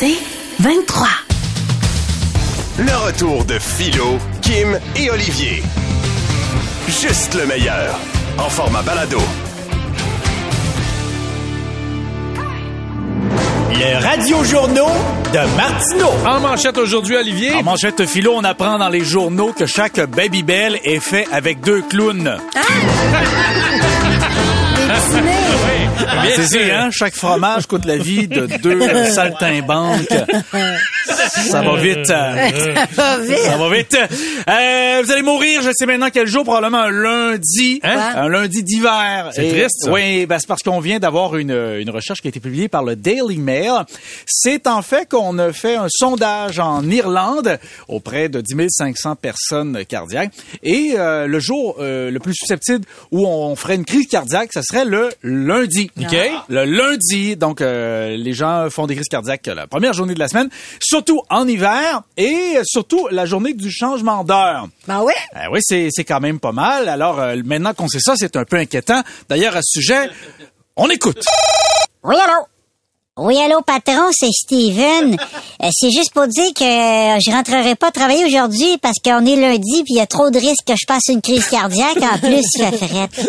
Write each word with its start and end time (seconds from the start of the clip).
C'est 0.00 0.16
23. 0.60 1.08
Le 2.78 3.04
retour 3.04 3.44
de 3.44 3.58
Philo, 3.58 4.16
Kim 4.40 4.78
et 4.94 5.10
Olivier. 5.10 5.60
Juste 6.86 7.34
le 7.34 7.46
meilleur. 7.46 7.98
En 8.38 8.48
format 8.48 8.82
balado. 8.82 9.18
Le 13.72 14.00
radio-journaux 14.00 14.86
de 15.32 15.56
Martineau. 15.56 16.12
En 16.24 16.38
manchette 16.38 16.78
aujourd'hui, 16.78 17.16
Olivier. 17.16 17.54
En 17.54 17.64
manchette 17.64 18.06
philo, 18.06 18.34
on 18.36 18.44
apprend 18.44 18.78
dans 18.78 18.90
les 18.90 19.04
journaux 19.04 19.52
que 19.52 19.66
chaque 19.66 19.98
Baby 19.98 20.44
Bell 20.44 20.78
est 20.84 21.00
fait 21.00 21.26
avec 21.32 21.60
deux 21.60 21.82
clowns. 21.82 22.38
Bien 26.22 26.32
C'est 26.36 26.46
sûr. 26.58 26.66
ça, 26.68 26.80
hein? 26.82 26.88
Chaque 26.90 27.14
fromage 27.14 27.66
coûte 27.66 27.84
la 27.84 27.96
vie 27.96 28.28
de 28.28 28.46
deux 28.62 29.04
saltimbanques. 29.06 30.08
Ça 31.06 31.62
va 31.62 31.76
vite. 31.76 32.06
Ça 32.06 32.32
va 32.96 33.18
vite. 33.18 33.38
Ça 33.38 33.56
va 33.56 33.74
vite. 33.74 33.96
Euh, 34.48 35.02
vous 35.04 35.10
allez 35.10 35.22
mourir, 35.22 35.62
je 35.62 35.70
sais 35.74 35.86
maintenant 35.86 36.08
quel 36.12 36.26
jour, 36.26 36.44
probablement 36.44 36.78
un 36.82 36.90
lundi. 36.90 37.80
Hein? 37.82 38.12
Un 38.16 38.28
lundi 38.28 38.62
d'hiver. 38.62 39.30
C'est 39.32 39.46
Et- 39.46 39.50
triste, 39.50 39.84
ça. 39.84 39.92
Oui, 39.92 40.26
ben, 40.26 40.38
c'est 40.38 40.46
parce 40.48 40.62
qu'on 40.62 40.80
vient 40.80 40.98
d'avoir 40.98 41.36
une, 41.36 41.50
une 41.78 41.90
recherche 41.90 42.20
qui 42.20 42.28
a 42.28 42.30
été 42.30 42.40
publiée 42.40 42.68
par 42.68 42.82
le 42.84 42.96
Daily 42.96 43.38
Mail. 43.38 43.72
C'est 44.26 44.66
en 44.66 44.82
fait 44.82 45.08
qu'on 45.08 45.38
a 45.38 45.52
fait 45.52 45.76
un 45.76 45.86
sondage 45.88 46.58
en 46.58 46.88
Irlande 46.90 47.58
auprès 47.88 48.28
de 48.28 48.40
10 48.40 48.54
500 48.70 49.16
personnes 49.16 49.84
cardiaques. 49.86 50.32
Et 50.62 50.94
euh, 50.96 51.26
le 51.26 51.40
jour 51.40 51.76
euh, 51.80 52.10
le 52.10 52.18
plus 52.20 52.34
susceptible 52.34 52.84
où 53.10 53.26
on 53.26 53.54
ferait 53.56 53.76
une 53.76 53.84
crise 53.84 54.06
cardiaque, 54.08 54.50
ça 54.52 54.62
serait 54.62 54.84
le 54.84 55.10
lundi. 55.22 55.90
OK. 56.12 56.16
Le 56.48 56.64
lundi, 56.64 57.36
donc 57.36 57.60
euh, 57.60 58.16
les 58.16 58.32
gens 58.32 58.68
font 58.70 58.86
des 58.86 58.94
crises 58.94 59.08
cardiaques 59.08 59.46
la 59.46 59.66
première 59.66 59.92
journée 59.92 60.14
de 60.14 60.18
la 60.18 60.28
semaine, 60.28 60.48
surtout 60.80 61.22
en 61.30 61.46
hiver 61.46 62.02
et 62.16 62.58
surtout 62.64 63.08
la 63.10 63.26
journée 63.26 63.54
du 63.54 63.70
changement 63.70 64.24
d'heure. 64.24 64.68
Ben 64.86 65.02
ouais. 65.02 65.14
Ah 65.34 65.50
oui, 65.50 65.60
c'est 65.62 65.88
c'est 65.90 66.04
quand 66.04 66.20
même 66.20 66.40
pas 66.40 66.52
mal. 66.52 66.88
Alors 66.88 67.20
euh, 67.20 67.36
maintenant 67.44 67.74
qu'on 67.74 67.88
sait 67.88 68.00
ça, 68.00 68.14
c'est 68.16 68.36
un 68.36 68.44
peu 68.44 68.56
inquiétant. 68.56 69.02
D'ailleurs 69.28 69.56
à 69.56 69.60
ce 69.62 69.80
sujet, 69.80 70.10
on 70.76 70.88
écoute. 70.88 71.24
Oui? 72.04 72.16
Oui, 73.18 73.36
allô, 73.40 73.62
patron, 73.62 74.08
c'est 74.12 74.30
Steven. 74.30 75.16
Euh, 75.62 75.68
c'est 75.72 75.90
juste 75.90 76.12
pour 76.14 76.28
dire 76.28 76.52
que 76.54 76.62
euh, 76.62 77.18
je 77.20 77.30
rentrerai 77.32 77.74
pas 77.74 77.90
travailler 77.90 78.24
aujourd'hui 78.24 78.78
parce 78.80 78.96
qu'on 79.04 79.26
est 79.26 79.34
lundi 79.34 79.82
puis 79.82 79.94
il 79.94 79.96
y 79.96 80.00
a 80.00 80.06
trop 80.06 80.30
de 80.30 80.38
risques 80.38 80.64
que 80.64 80.74
je 80.80 80.86
passe 80.86 81.02
une 81.08 81.20
crise 81.20 81.46
cardiaque. 81.48 81.96
En 82.00 82.16
plus, 82.18 82.42
il 82.54 82.62
fait 82.64 82.76
frette. 82.76 83.26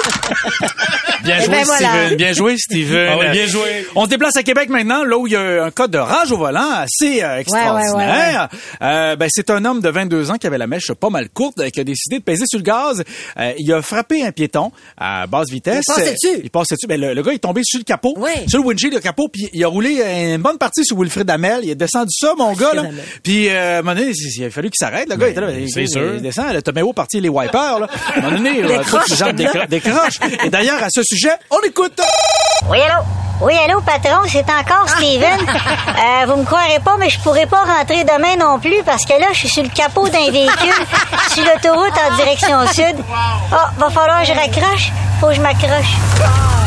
Bien 1.24 1.38
Eh 1.40 1.44
joué, 1.46 1.52
ben 1.56 1.64
voilà. 1.66 1.90
Steven. 1.90 2.16
Bien 2.18 2.34
joué, 2.34 2.56
Steven. 2.58 3.10
Ah 3.12 3.18
oui, 3.20 3.26
bien 3.32 3.48
joué. 3.48 3.88
On 3.96 4.06
se 4.06 4.10
déplace 4.10 4.38
à 4.38 4.44
Québec 4.44 4.70
maintenant, 4.70 5.04
là 5.04 5.18
où 5.18 5.26
il 5.28 5.34
y 5.34 5.36
a 5.36 5.64
un 5.66 5.72
cas 5.72 5.88
de 5.88 5.98
rage 5.98 6.32
au 6.32 6.38
volant 6.38 6.70
assez 6.72 7.24
euh, 7.24 7.40
extraordinaire. 7.40 8.48
Euh, 8.82 9.16
ben, 9.16 9.28
c'est 9.32 9.50
un 9.50 9.66
homme 9.66 9.82
de 9.82 9.90
22 9.90 10.30
ans 10.32 10.36
qui 10.38 10.46
avait 10.48 10.58
la 10.60 10.68
mèche 10.68 10.92
pas 10.94 11.10
mal 11.10 11.30
courte, 11.30 11.60
euh, 11.60 11.70
qui 11.70 11.80
a 11.80 11.84
décidé 11.84 12.20
de 12.20 12.24
peser 12.24 12.46
sur 12.48 12.60
le 12.60 12.64
gaz. 12.64 13.04
Euh, 13.40 13.54
il 13.58 13.74
a 13.74 13.82
frappé 13.82 14.24
un 14.24 14.32
piéton 14.32 14.72
à 14.98 15.26
basse 15.26 15.50
vitesse. 15.50 15.84
Il 15.88 15.94
passait 15.96 16.14
dessus. 16.14 16.42
Il 16.44 16.50
passait 16.52 16.76
dessus. 16.76 16.88
Ben, 16.88 17.02
le, 17.02 17.14
le 17.16 17.22
gars 17.24 17.32
est 17.34 17.40
tombé 17.40 17.62
sur 17.64 17.80
le 17.80 17.84
capot, 17.86 18.14
Oui. 18.18 18.32
sur 18.48 18.60
le 18.62 18.66
windshield, 18.68 18.94
le 18.94 19.00
capot, 19.02 19.28
puis 19.30 19.50
il 19.52 19.64
a 19.64 19.70
roulé 19.80 20.34
une 20.36 20.42
bonne 20.42 20.58
partie 20.58 20.84
sur 20.84 20.98
Wilfred 20.98 21.30
Amel. 21.30 21.62
Il 21.64 21.72
a 21.72 21.76
descendu 21.76 22.10
ça, 22.12 22.34
mon 22.38 22.52
gars. 22.54 22.74
Là. 22.74 22.84
Puis, 23.24 23.48
euh, 23.50 23.78
à 23.78 23.80
un 23.80 23.82
moment 23.82 23.96
donné, 24.00 24.12
il 24.14 24.44
a 24.46 24.50
fallu 24.50 24.70
qu'il 24.70 24.78
s'arrête. 24.86 25.10
Le 25.10 25.16
gars 25.16 25.28
était 25.30 25.42
là. 25.42 25.52
il- 25.52 25.70
c'est 25.70 25.84
il- 25.84 25.90
sûr. 25.90 26.16
Il 26.16 26.22
descend. 26.22 26.52
Le 26.54 26.62
Toméo 26.62 26.92
parti 26.94 27.22
les 27.22 27.30
wipers. 27.30 27.80
Là. 27.80 27.88
À 28.14 28.18
un 28.18 28.22
moment 28.22 28.38
donné, 28.38 28.62
Décroche. 28.62 28.88
toutes 28.90 29.10
les 29.10 29.16
jambes 29.16 29.36
décro- 29.36 29.68
décrochent. 29.68 30.20
Et 30.44 30.50
d'ailleurs, 30.50 30.84
à 30.84 30.88
ce 30.94 31.02
sujet, 31.04 31.32
on 31.50 31.60
écoute. 31.66 32.00
Oui, 32.70 32.78
allô? 32.82 33.04
Oui, 33.42 33.54
allô, 33.66 33.80
patron, 33.80 34.28
c'est 34.28 34.40
encore 34.50 34.88
Steven. 34.90 35.40
Euh, 36.00 36.26
vous 36.28 36.38
me 36.38 36.46
croirez 36.46 36.80
pas, 36.84 36.96
mais 36.98 37.10
je 37.10 37.20
pourrai 37.20 37.46
pas 37.46 37.64
rentrer 37.64 38.04
demain 38.06 38.36
non 38.38 38.58
plus 38.60 38.82
parce 38.86 39.06
que 39.06 39.14
là, 39.14 39.28
je 39.34 39.40
suis 39.40 39.50
sur 39.50 39.64
le 39.64 39.70
capot 39.70 40.08
d'un 40.08 40.32
véhicule 40.32 40.86
sur 41.34 41.44
l'autoroute 41.44 41.94
en 42.10 42.16
direction 42.16 42.66
sud. 42.74 42.96
Ah, 43.52 43.72
va 43.78 43.90
falloir 43.90 44.22
que 44.22 44.28
je 44.28 44.34
raccroche. 44.34 44.92
Faut 45.20 45.28
que 45.28 45.34
je 45.36 45.42
m'accroche. 45.42 46.59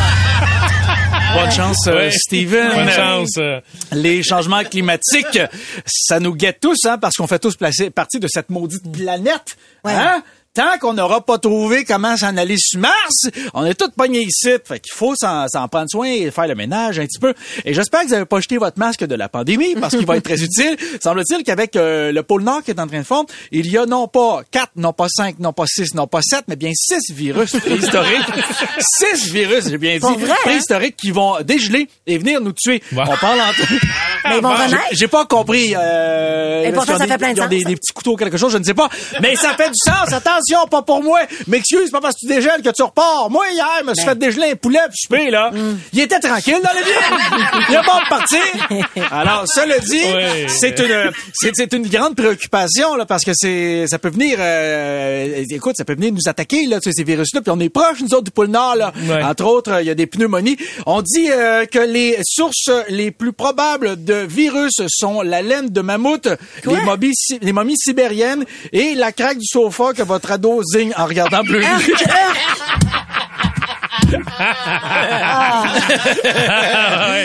Bonne 1.34 1.50
chance, 1.50 1.86
euh, 1.88 1.94
Ouais. 1.94 2.10
Steven. 2.10 2.70
Bonne 2.74 2.90
chance. 2.90 3.30
euh. 3.38 3.60
Les 3.92 4.22
changements 4.22 4.62
climatiques, 4.64 5.38
ça 5.86 6.20
nous 6.20 6.34
guette 6.34 6.60
tous, 6.60 6.78
hein, 6.84 6.98
parce 6.98 7.16
qu'on 7.16 7.26
fait 7.26 7.38
tous 7.38 7.56
placer, 7.56 7.90
partie 7.90 8.20
de 8.20 8.28
cette 8.28 8.50
maudite 8.50 8.90
planète. 8.92 9.56
Ouais. 9.84 9.92
Hein? 9.94 10.22
Tant 10.54 10.78
qu'on 10.78 10.92
n'aura 10.92 11.24
pas 11.24 11.38
trouvé 11.38 11.84
comment 11.84 12.14
s'en 12.14 12.36
aller 12.36 12.56
sur 12.58 12.78
Mars, 12.78 13.30
on 13.54 13.64
est 13.64 13.72
tous 13.72 13.88
pognés 13.96 14.20
ici. 14.20 14.50
Fait 14.62 14.80
qu'il 14.80 14.92
faut 14.92 15.14
s'en, 15.16 15.48
s'en 15.48 15.66
prendre 15.66 15.88
soin 15.88 16.08
et 16.08 16.30
faire 16.30 16.46
le 16.46 16.54
ménage 16.54 16.98
un 16.98 17.06
petit 17.06 17.18
peu. 17.18 17.32
Et 17.64 17.72
j'espère 17.72 18.00
que 18.02 18.06
vous 18.08 18.12
n'avez 18.12 18.26
pas 18.26 18.38
jeté 18.38 18.58
votre 18.58 18.78
masque 18.78 19.02
de 19.04 19.14
la 19.14 19.30
pandémie, 19.30 19.74
parce 19.76 19.96
qu'il 19.96 20.04
va 20.04 20.18
être 20.18 20.24
très 20.24 20.42
utile. 20.42 20.76
Semble-t-il 21.02 21.42
qu'avec 21.42 21.74
euh, 21.76 22.12
le 22.12 22.22
pôle 22.22 22.42
Nord 22.42 22.62
qui 22.62 22.70
est 22.70 22.78
en 22.78 22.86
train 22.86 22.98
de 22.98 23.04
fondre, 23.04 23.32
il 23.50 23.66
y 23.70 23.78
a 23.78 23.86
non 23.86 24.08
pas 24.08 24.42
quatre, 24.50 24.72
non 24.76 24.92
pas 24.92 25.08
cinq, 25.08 25.38
non 25.38 25.54
pas 25.54 25.64
six, 25.66 25.94
non 25.94 26.06
pas 26.06 26.20
sept, 26.20 26.44
mais 26.48 26.56
bien 26.56 26.72
six 26.74 27.10
virus 27.14 27.52
préhistoriques. 27.52 28.20
six 28.78 29.30
virus, 29.30 29.70
j'ai 29.70 29.78
bien 29.78 29.96
dit, 29.96 30.04
hein? 30.06 30.34
préhistoriques 30.42 30.96
qui 30.96 31.12
vont 31.12 31.40
dégeler 31.40 31.88
et 32.06 32.18
venir 32.18 32.42
nous 32.42 32.52
tuer. 32.52 32.82
Wow. 32.92 33.04
On 33.08 33.16
parle 33.16 33.40
en... 33.40 33.52
Mais 34.24 34.36
ils 34.38 34.42
vont 34.42 34.56
J'ai- 34.56 34.62
renaître. 34.64 34.82
J'ai 34.92 35.08
pas 35.08 35.24
compris. 35.26 35.74
Euh, 35.76 36.64
Et 36.64 36.72
pourtant, 36.72 36.96
ça 36.98 37.04
des- 37.04 37.10
fait 37.12 37.18
plein 37.18 37.32
de 37.32 37.36
ils 37.36 37.40
ont 37.40 37.44
sens, 37.44 37.50
des, 37.50 37.76
petits 37.76 37.92
couteaux, 37.92 38.16
quelque 38.16 38.36
chose, 38.36 38.52
je 38.52 38.58
ne 38.58 38.64
sais 38.64 38.74
pas. 38.74 38.88
Mais 39.20 39.34
ça 39.36 39.50
fait 39.56 39.68
du 39.68 39.74
sens. 39.84 40.12
Attention, 40.12 40.66
pas 40.70 40.82
pour 40.82 41.02
moi. 41.02 41.20
M'excuse, 41.48 41.90
pas 41.90 42.00
parce 42.00 42.14
que 42.14 42.20
tu 42.20 42.26
dégèles 42.26 42.62
que 42.62 42.70
tu 42.70 42.82
repars. 42.82 43.28
Moi, 43.30 43.44
hier, 43.52 43.66
je 43.82 43.86
me 43.86 43.94
suis 43.94 44.04
fait 44.04 44.18
dégeler 44.18 44.50
un 44.52 44.56
poulet 44.56 44.78
puis 44.88 44.98
souper, 45.02 45.30
là. 45.30 45.50
Mm. 45.50 45.78
Il 45.92 46.00
était 46.00 46.20
tranquille 46.20 46.58
dans 46.62 46.70
le 46.78 46.84
vie. 46.84 47.66
Il 47.68 47.74
est 47.74 47.78
pas 47.78 48.00
de 48.04 48.08
partir. 48.08 49.08
Alors, 49.10 49.44
cela 49.46 49.78
dit, 49.78 50.02
Ouais. 50.02 50.46
c'est 50.48 50.78
une, 50.78 51.10
c'est, 51.34 51.50
c'est 51.54 51.72
une 51.72 51.86
grande 51.88 52.14
préoccupation, 52.16 52.94
là, 52.96 53.06
parce 53.06 53.24
que 53.24 53.32
c'est, 53.34 53.86
ça 53.88 53.98
peut 53.98 54.10
venir, 54.10 54.36
euh, 54.40 55.44
écoute, 55.50 55.76
ça 55.76 55.84
peut 55.84 55.94
venir 55.94 56.12
nous 56.12 56.28
attaquer, 56.28 56.66
là, 56.66 56.78
tu 56.80 56.90
sais, 56.90 56.92
ces 56.96 57.04
virus-là, 57.04 57.40
puis 57.40 57.50
on 57.54 57.60
est 57.60 57.68
proche, 57.68 58.00
nous 58.00 58.12
autres, 58.14 58.24
du 58.24 58.30
pôle 58.30 58.48
Nord, 58.48 58.76
là. 58.76 58.92
Ouais. 59.08 59.22
Entre 59.22 59.44
autres, 59.44 59.80
il 59.80 59.86
y 59.86 59.90
a 59.90 59.94
des 59.94 60.06
pneumonies. 60.06 60.56
On 60.86 61.00
dit 61.02 61.30
euh, 61.30 61.64
que 61.66 61.78
les 61.78 62.18
sources 62.24 62.70
les 62.88 63.10
plus 63.10 63.32
probables 63.32 64.02
de 64.04 64.11
virus 64.12 64.82
sont 64.88 65.22
la 65.22 65.42
laine 65.42 65.68
de 65.68 65.80
mammouth, 65.80 66.28
les 66.64 67.38
les 67.40 67.52
momies 67.52 67.76
sibériennes 67.76 68.44
et 68.72 68.94
la 68.94 69.12
craque 69.12 69.38
du 69.38 69.46
sofa 69.46 69.92
que 69.92 70.02
votre 70.02 70.30
ado 70.32 70.62
zigne 70.62 70.92
en 70.96 71.06
regardant 71.06 71.42
bleu. 71.44 71.62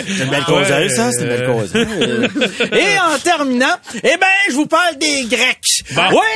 C'est 0.06 0.24
une 0.24 0.30
belle 0.30 0.44
cause, 0.44 0.68
Ouais. 0.70 0.88
ça, 0.88 1.10
c'est 1.12 1.22
une 1.22 1.28
belle 1.28 1.46
cause. 1.46 1.74
Et 1.74 2.98
en 3.00 3.18
terminant, 3.22 3.66
eh 3.96 4.16
ben, 4.16 4.26
je 4.48 4.54
vous 4.54 4.66
parle 4.66 4.96
des 4.98 5.24
Grecs. 5.24 5.82
Bon. 5.94 6.02
Oui, 6.12 6.26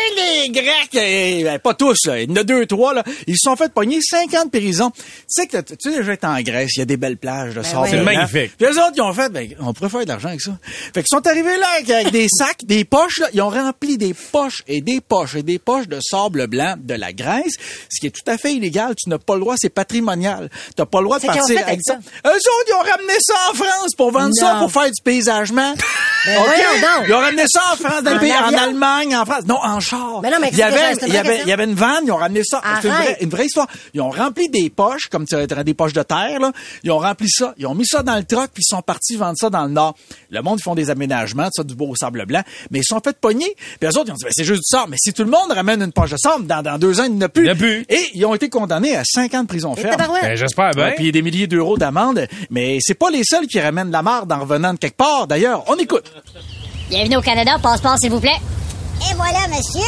les 0.44 0.50
Grecs, 0.50 0.94
eh, 0.94 1.44
ben, 1.44 1.58
pas 1.58 1.74
tous, 1.74 2.06
là. 2.06 2.20
il 2.20 2.30
y 2.30 2.32
en 2.32 2.36
a 2.36 2.44
deux, 2.44 2.66
trois, 2.66 2.94
là. 2.94 3.02
Ils 3.26 3.34
se 3.36 3.48
sont 3.48 3.56
fait 3.56 3.72
pogner 3.72 3.98
50 4.00 4.50
prisons. 4.50 4.90
Tu 4.90 5.02
sais 5.28 5.46
que, 5.46 5.58
tu 5.58 5.74
sais, 5.78 5.96
déjà, 5.98 6.12
être 6.12 6.24
en 6.24 6.40
Grèce, 6.40 6.70
il 6.76 6.80
y 6.80 6.82
a 6.82 6.86
des 6.86 6.96
belles 6.96 7.16
plages 7.16 7.54
de 7.54 7.62
sable. 7.62 7.82
Ben 7.82 7.82
oui. 7.82 7.90
C'est 7.90 8.02
magnifique. 8.04 8.52
Puis 8.58 8.66
les 8.66 8.78
autres, 8.78 8.92
ils 8.96 9.02
ont 9.02 9.12
fait, 9.12 9.28
ben, 9.30 9.48
on 9.60 9.72
pourrait 9.72 9.90
faire 9.90 10.02
de 10.04 10.08
l'argent 10.08 10.28
avec 10.28 10.40
ça. 10.40 10.52
Fait 10.94 11.02
qu'ils 11.02 11.16
sont 11.16 11.26
arrivés 11.26 11.56
là 11.58 11.66
avec, 11.76 11.90
avec 11.90 12.10
des 12.12 12.26
sacs, 12.28 12.64
des 12.64 12.84
poches, 12.84 13.18
là. 13.20 13.28
Ils 13.34 13.42
ont 13.42 13.50
rempli 13.50 13.98
des 13.98 14.14
poches 14.14 14.62
et 14.68 14.80
des 14.80 15.00
poches 15.00 15.34
et 15.36 15.42
des 15.42 15.58
poches 15.58 15.88
de 15.88 15.98
sable 16.00 16.46
blanc 16.46 16.74
de 16.78 16.94
la 16.94 17.12
Grèce, 17.12 17.54
ce 17.90 18.00
qui 18.00 18.06
est 18.06 18.10
tout 18.10 18.28
à 18.30 18.38
fait 18.38 18.54
illégal. 18.54 18.94
Tu 19.02 19.08
n'as 19.08 19.18
pas 19.18 19.34
le 19.34 19.40
droit, 19.40 19.54
c'est 19.58 19.68
patrimonial. 19.72 20.41
T'as 20.76 20.86
pas 20.86 20.98
le 20.98 21.04
droit 21.04 21.18
de 21.18 21.26
partir 21.26 21.58
avec 21.66 21.80
ça. 21.82 21.94
Eux 21.94 22.28
autres, 22.30 22.66
ils 22.68 22.74
ont 22.74 22.90
ramené 22.90 23.14
ça 23.20 23.34
en 23.50 23.54
France 23.54 23.94
pour 23.96 24.10
vendre 24.12 24.34
ça, 24.34 24.54
Non. 24.54 24.60
pour 24.60 24.72
faire 24.72 24.86
du 24.90 25.02
paysagement. 25.02 25.74
Ben 26.24 26.38
OK? 26.38 26.46
donc. 26.80 27.06
Ils 27.08 27.14
ont 27.14 27.18
ramené 27.18 27.42
ça 27.48 27.60
en 27.72 27.76
France, 27.76 28.02
dans 28.04 28.10
le 28.12 28.16
En 28.16 28.20
pays, 28.20 28.32
en? 28.32 28.56
Allemagne, 28.56 29.16
en 29.16 29.24
France. 29.26 29.42
Non, 29.44 29.56
en 29.60 29.80
char. 29.80 30.20
Mais 30.22 30.30
non, 30.30 30.36
mais 30.40 30.50
il 30.52 30.56
y 30.58 30.62
avait, 30.62 30.94
il 31.04 31.12
y 31.12 31.16
avait, 31.16 31.40
il 31.42 31.48
y 31.48 31.52
avait 31.52 31.64
une 31.64 31.74
vanne, 31.74 32.04
ils 32.04 32.12
ont 32.12 32.16
ramené 32.16 32.42
ça. 32.44 32.60
C'est 32.80 32.86
une 32.86 32.94
vraie, 32.94 33.02
Arrête. 33.06 33.16
une 33.22 33.28
vraie 33.28 33.46
histoire. 33.46 33.66
Ils 33.92 34.00
ont 34.02 34.10
rempli 34.10 34.48
des 34.48 34.70
poches, 34.70 35.08
comme 35.10 35.26
tu 35.26 35.34
aurais 35.34 35.64
des 35.64 35.74
poches 35.74 35.94
de 35.94 36.02
terre, 36.04 36.38
là. 36.38 36.52
Ils 36.84 36.92
ont 36.92 36.98
rempli 36.98 37.26
ça. 37.28 37.54
Ils 37.58 37.66
ont 37.66 37.74
mis 37.74 37.84
ça 37.84 38.04
dans 38.04 38.14
le 38.14 38.22
truck, 38.22 38.50
puis 38.54 38.62
ils 38.64 38.72
sont 38.72 38.82
partis 38.82 39.16
vendre 39.16 39.34
ça 39.36 39.50
dans 39.50 39.64
le 39.64 39.70
Nord. 39.70 39.96
Le 40.30 40.40
monde, 40.42 40.60
ils 40.60 40.62
font 40.62 40.76
des 40.76 40.90
aménagements, 40.90 41.48
ça, 41.52 41.64
du 41.64 41.74
beau 41.74 41.92
sable 41.96 42.24
blanc. 42.24 42.42
Mais 42.70 42.78
ils 42.78 42.84
sont 42.86 43.00
fait 43.02 43.18
pogner. 43.18 43.56
Puis 43.80 43.88
eux 43.90 43.98
autres, 43.98 44.04
ils 44.06 44.12
ont 44.12 44.14
dit, 44.14 44.22
ben, 44.24 44.30
c'est 44.32 44.44
juste 44.44 44.60
du 44.60 44.68
sable. 44.76 44.90
Mais 44.90 44.98
si 45.00 45.12
tout 45.12 45.24
le 45.24 45.30
monde 45.30 45.50
ramène 45.50 45.82
une 45.82 45.92
poche 45.92 46.10
de 46.12 46.16
sable, 46.18 46.46
dans, 46.46 46.62
dans 46.62 46.78
deux 46.78 47.00
ans, 47.00 47.04
il 47.04 47.14
n'y 47.14 47.18
en 47.24 47.26
a 47.26 47.28
plus. 47.30 47.42
Il 47.42 47.48
y 47.48 47.50
en 47.50 47.54
a 47.54 47.56
plus. 47.56 47.84
Et 47.88 48.10
ils 48.14 48.24
ont 48.26 48.34
été 48.36 48.48
condamnés 48.48 48.94
à 48.96 49.02
cinq 49.04 49.34
ans 49.34 49.42
de 49.42 49.48
prison 49.48 49.74
ferme. 49.74 49.96
Ben, 50.32 50.38
j'espère 50.38 50.70
bien. 50.70 50.92
Puis 50.96 51.12
des 51.12 51.20
milliers 51.20 51.46
d'euros 51.46 51.76
d'amende. 51.76 52.26
Mais 52.48 52.78
c'est 52.80 52.94
pas 52.94 53.10
les 53.10 53.22
seuls 53.22 53.46
qui 53.46 53.60
ramènent 53.60 53.90
la 53.90 54.00
marde 54.00 54.32
en 54.32 54.40
revenant 54.40 54.72
de 54.72 54.78
quelque 54.78 54.96
part. 54.96 55.26
D'ailleurs, 55.26 55.62
on 55.66 55.76
écoute. 55.76 56.10
Bienvenue 56.88 57.16
au 57.16 57.20
Canada, 57.20 57.58
passeport 57.62 57.96
s'il 58.00 58.10
vous 58.10 58.20
plaît. 58.20 58.40
Et 59.10 59.14
voilà, 59.14 59.40
monsieur. 59.48 59.82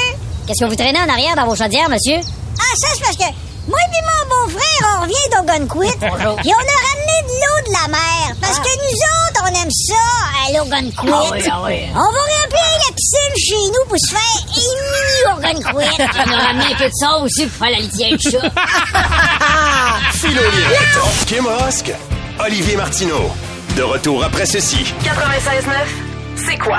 Qu'est-ce 0.46 0.62
que 0.62 0.68
vous 0.68 0.76
traînez 0.76 0.98
en 1.00 1.08
arrière 1.08 1.34
dans 1.34 1.46
vos 1.46 1.56
chaudières, 1.56 1.88
monsieur? 1.88 2.16
Ah, 2.58 2.74
ça, 2.76 2.88
c'est 2.94 3.00
parce 3.00 3.16
que 3.16 3.24
moi 3.66 3.78
et 3.86 4.02
mon 4.02 4.28
beau-frère, 4.28 4.98
on 4.98 5.02
revient 5.04 5.28
d'Ogunquit. 5.32 5.96
Bonjour. 5.98 6.36
Puis 6.36 6.50
on 6.52 6.60
a 6.60 6.78
ramené 6.90 7.16
de 7.22 7.32
l'eau 7.40 7.58
de 7.66 7.72
la 7.72 7.88
mer. 7.88 8.36
Parce 8.42 8.58
que 8.58 8.68
nous 8.68 8.98
autres, 9.00 9.44
on 9.44 9.62
aime 9.62 9.70
ça 9.70 10.04
à 10.44 10.52
l'Ogunquit. 10.52 11.10
Ah 11.10 11.22
oui, 11.32 11.42
ah 11.50 11.62
oui. 11.64 11.76
On 11.94 12.12
va 12.12 12.20
remplir 12.42 12.68
la 12.86 12.94
piscine 12.94 13.34
chez 13.38 13.64
nous 13.72 13.88
pour 13.88 13.96
se 13.98 14.10
faire 14.10 14.36
éliminer 15.48 15.62
Ogunquit. 15.62 16.02
On 16.28 16.32
a 16.34 16.36
ramené 16.36 16.64
un 16.74 16.76
peu 16.76 16.84
de 16.84 16.90
ça 16.92 17.16
aussi 17.16 17.46
pour 17.46 17.66
faire 17.66 17.70
la 17.70 17.82
litière 17.82 18.10
de 18.12 18.18
chat. 18.18 18.52
Kim 21.26 21.46
Rosk, 21.46 21.92
Olivier 22.44 22.76
Martineau. 22.76 23.30
De 23.76 23.82
retour 23.82 24.24
après 24.24 24.46
ceci. 24.46 24.92
96.9, 25.04 25.70
c'est 26.36 26.58
quoi? 26.58 26.78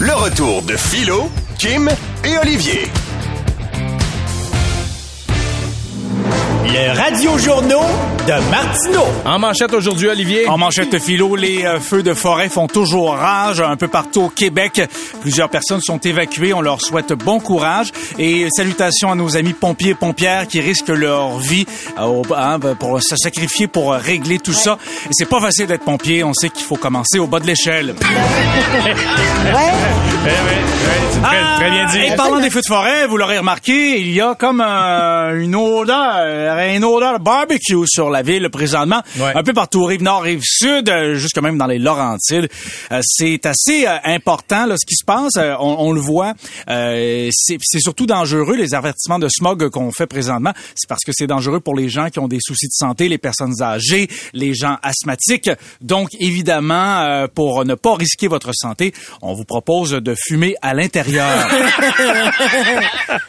Le 0.00 0.14
retour 0.14 0.62
de 0.62 0.76
Philo, 0.76 1.30
Kim 1.58 1.90
et 2.24 2.38
Olivier. 2.38 2.90
Le 6.72 6.96
radio-journaux 6.96 7.82
de 8.28 8.50
Martineau. 8.50 9.04
En 9.24 9.40
manchette 9.40 9.72
aujourd'hui, 9.74 10.06
Olivier. 10.08 10.46
En 10.48 10.56
manchette 10.56 11.00
philo, 11.00 11.34
les 11.34 11.64
euh, 11.64 11.80
feux 11.80 12.04
de 12.04 12.14
forêt 12.14 12.48
font 12.48 12.68
toujours 12.68 13.14
rage 13.14 13.60
un 13.60 13.76
peu 13.76 13.88
partout 13.88 14.22
au 14.22 14.28
Québec. 14.28 14.80
Plusieurs 15.20 15.48
personnes 15.48 15.80
sont 15.80 15.98
évacuées. 15.98 16.52
On 16.54 16.60
leur 16.60 16.80
souhaite 16.80 17.12
bon 17.12 17.40
courage 17.40 17.90
et 18.18 18.46
salutations 18.54 19.10
à 19.10 19.16
nos 19.16 19.36
amis 19.36 19.52
pompiers 19.52 19.90
et 19.90 19.94
pompières 19.94 20.46
qui 20.46 20.60
risquent 20.60 20.90
leur 20.90 21.38
vie 21.38 21.66
euh, 21.98 22.22
hein, 22.36 22.60
pour 22.78 23.02
se 23.02 23.16
sacrifier 23.16 23.66
pour 23.66 23.92
euh, 23.92 23.98
régler 23.98 24.38
tout 24.38 24.52
ça. 24.52 24.78
Et 25.06 25.10
c'est 25.12 25.28
pas 25.28 25.40
facile 25.40 25.66
d'être 25.66 25.84
pompier. 25.84 26.22
On 26.22 26.34
sait 26.34 26.50
qu'il 26.50 26.64
faut 26.64 26.76
commencer 26.76 27.18
au 27.18 27.26
bas 27.26 27.40
de 27.40 27.46
l'échelle. 27.46 27.96
Eh 30.22 30.28
oui, 30.28 30.28
oui, 30.28 31.08
c'est 31.12 31.22
très, 31.22 31.36
Ah, 31.40 31.56
très 31.56 31.70
bien 31.70 31.86
dit. 31.86 32.12
Et 32.12 32.14
parlant 32.14 32.40
des 32.40 32.50
feux 32.50 32.60
de 32.60 32.66
forêt, 32.66 33.06
vous 33.06 33.16
l'aurez 33.16 33.38
remarqué, 33.38 33.98
il 34.00 34.12
y 34.12 34.20
a 34.20 34.34
comme 34.34 34.62
euh, 34.64 35.40
une 35.40 35.56
odeur, 35.56 36.58
une 36.68 36.84
odeur 36.84 37.18
barbecue 37.20 37.86
sur 37.86 38.10
la 38.10 38.22
ville 38.22 38.48
présentement, 38.50 39.02
Ouais. 39.18 39.32
un 39.34 39.42
peu 39.42 39.52
partout, 39.52 39.84
rive 39.84 40.02
nord, 40.02 40.22
rive 40.22 40.40
sud, 40.42 40.88
euh, 40.88 41.14
jusque 41.14 41.38
même 41.38 41.58
dans 41.58 41.66
les 41.66 41.78
Laurentides. 41.78 42.48
Euh, 42.92 43.00
c'est 43.02 43.44
assez 43.46 43.86
euh, 43.86 43.96
important 44.04 44.66
là, 44.66 44.76
ce 44.80 44.86
qui 44.86 44.94
se 44.94 45.04
passe. 45.04 45.36
Euh, 45.36 45.54
on, 45.60 45.76
on 45.78 45.92
le 45.92 46.00
voit. 46.00 46.34
Euh, 46.68 47.28
c'est 47.32 47.56
c'est 47.62 47.80
surtout 47.80 48.06
dangereux 48.06 48.56
les 48.56 48.74
avertissements 48.74 49.18
de 49.18 49.28
smog 49.28 49.68
qu'on 49.70 49.90
fait 49.92 50.06
présentement. 50.06 50.52
C'est 50.74 50.88
parce 50.88 51.02
que 51.04 51.12
c'est 51.14 51.26
dangereux 51.26 51.60
pour 51.60 51.74
les 51.74 51.88
gens 51.88 52.08
qui 52.10 52.18
ont 52.18 52.28
des 52.28 52.38
soucis 52.40 52.66
de 52.66 52.72
santé, 52.72 53.08
les 53.08 53.18
personnes 53.18 53.60
âgées, 53.62 54.08
les 54.32 54.54
gens 54.54 54.76
asthmatiques. 54.82 55.50
Donc 55.80 56.08
évidemment, 56.18 57.00
euh, 57.00 57.26
pour 57.32 57.64
ne 57.64 57.74
pas 57.74 57.94
risquer 57.94 58.28
votre 58.28 58.50
santé, 58.54 58.92
on 59.22 59.34
vous 59.34 59.44
propose 59.44 59.90
de 59.92 60.14
fumer 60.26 60.54
à 60.62 60.74
l'intérieur. 60.74 61.48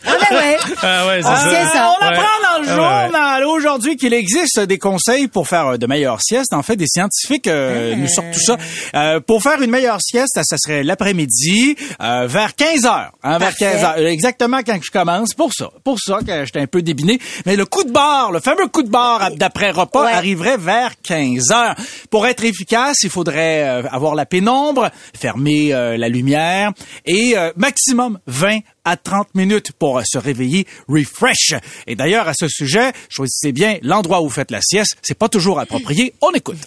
Ah, 0.05 0.17
ben 0.29 0.35
ouais. 0.37 0.57
Ah 0.81 1.07
ouais, 1.07 1.21
c'est 1.21 1.27
Ah, 1.29 1.69
ça. 1.73 1.93
On 1.99 2.05
apprend 2.05 2.21
dans 2.43 2.61
le 2.61 2.69
Ah, 2.69 3.07
journal 3.21 3.45
aujourd'hui 3.45 3.97
qu'il 3.97 4.13
existe 4.13 4.59
des 4.59 4.77
conseils 4.77 5.27
pour 5.27 5.47
faire 5.47 5.68
euh, 5.68 5.77
de 5.77 5.85
meilleures 5.88 6.21
siestes. 6.21 6.53
En 6.53 6.63
fait, 6.63 6.75
des 6.75 6.88
scientifiques 6.88 7.47
euh, 7.47 7.95
nous 7.95 8.07
sortent 8.07 8.31
tout 8.33 8.39
ça. 8.39 8.57
Euh, 8.95 9.19
pour 9.19 9.41
faire 9.44 9.62
une 9.62 9.69
meilleure 9.69 10.00
sieste, 10.01 10.39
ça 10.44 10.56
serait 10.57 10.83
l'après-midi, 10.83 11.75
euh, 12.01 12.25
vers 12.27 12.56
15 12.56 12.85
heures. 12.85 13.12
Hein, 13.23 13.38
vers 13.38 13.50
Parfait. 13.50 13.71
15 13.73 13.83
heures. 13.83 13.97
Exactement 14.07 14.59
quand 14.65 14.79
je 14.81 14.91
commence. 14.91 15.33
Pour 15.33 15.53
ça. 15.53 15.69
Pour 15.83 16.00
ça 16.00 16.19
que 16.25 16.45
j'étais 16.45 16.59
un 16.59 16.68
peu 16.68 16.81
débiné. 16.81 17.19
Mais 17.45 17.56
le 17.56 17.65
coup 17.65 17.83
de 17.83 17.91
barre, 17.91 18.31
le 18.31 18.39
fameux 18.39 18.68
coup 18.68 18.83
de 18.83 18.89
barre 18.89 19.31
d'après 19.35 19.71
repas 19.71 20.06
Ouais. 20.06 20.12
arriverait 20.13 20.57
vers 20.57 20.94
15 21.03 21.51
heures. 21.51 21.75
Pour 22.09 22.25
être 22.25 22.44
efficace, 22.44 22.97
il 23.03 23.09
faudrait 23.09 23.62
avoir 23.91 24.15
la 24.15 24.25
pénombre, 24.25 24.89
fermer 25.19 25.69
la 25.69 26.09
lumière 26.09 26.71
et 27.06 27.35
maximum 27.56 28.19
20 28.27 28.59
à 28.85 28.97
30 28.97 29.35
minutes 29.35 29.71
pour 29.73 29.99
euh, 29.99 30.03
se 30.05 30.17
réveiller 30.17 30.65
refresh. 30.87 31.53
Et 31.87 31.95
d'ailleurs, 31.95 32.27
à 32.27 32.33
ce 32.33 32.47
sujet, 32.47 32.91
choisissez 33.09 33.51
bien 33.51 33.77
l'endroit 33.81 34.21
où 34.21 34.25
vous 34.25 34.29
faites 34.29 34.51
la 34.51 34.61
sieste. 34.61 34.97
C'est 35.01 35.17
pas 35.17 35.29
toujours 35.29 35.59
approprié. 35.59 36.13
On 36.21 36.31
écoute. 36.31 36.57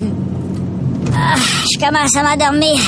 Je 1.10 1.78
commence 1.78 2.16
à 2.16 2.22
m'endormir. 2.22 2.78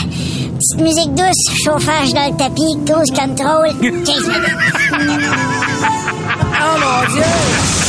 Petite 0.58 0.80
musique 0.80 1.14
douce, 1.14 1.62
chauffage 1.64 2.12
dans 2.12 2.30
le 2.30 2.36
tapis, 2.36 2.76
cruise 2.86 3.10
control. 3.10 3.68
15 4.04 4.28
minutes. 4.28 4.56
Oh 6.58 6.78
mon 6.80 7.14
Dieu. 7.14 7.85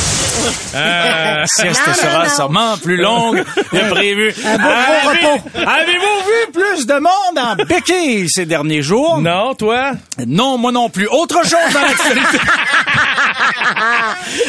Ah, 0.73 1.39
La 1.39 1.45
sieste 1.47 1.81
sera 1.95 2.23
non. 2.25 2.29
sûrement 2.35 2.77
plus 2.77 2.97
longue 2.97 3.43
que 3.71 3.89
prévu. 3.89 4.33
Un 4.45 4.57
beau 4.57 4.63
gros 4.63 5.09
Avez- 5.09 5.25
repos. 5.25 5.49
Avez-vous 5.55 6.25
vu 6.25 6.51
plus 6.53 6.85
de 6.85 6.93
monde 6.93 7.37
en 7.37 7.55
béquille 7.65 8.27
ces 8.29 8.45
derniers 8.45 8.81
jours? 8.81 9.19
non, 9.21 9.53
toi? 9.55 9.91
Non, 10.25 10.57
moi 10.57 10.71
non 10.71 10.89
plus. 10.89 11.07
Autre 11.07 11.43
chose 11.43 11.73
dans 11.73 11.81
l'actualité. 11.81 12.37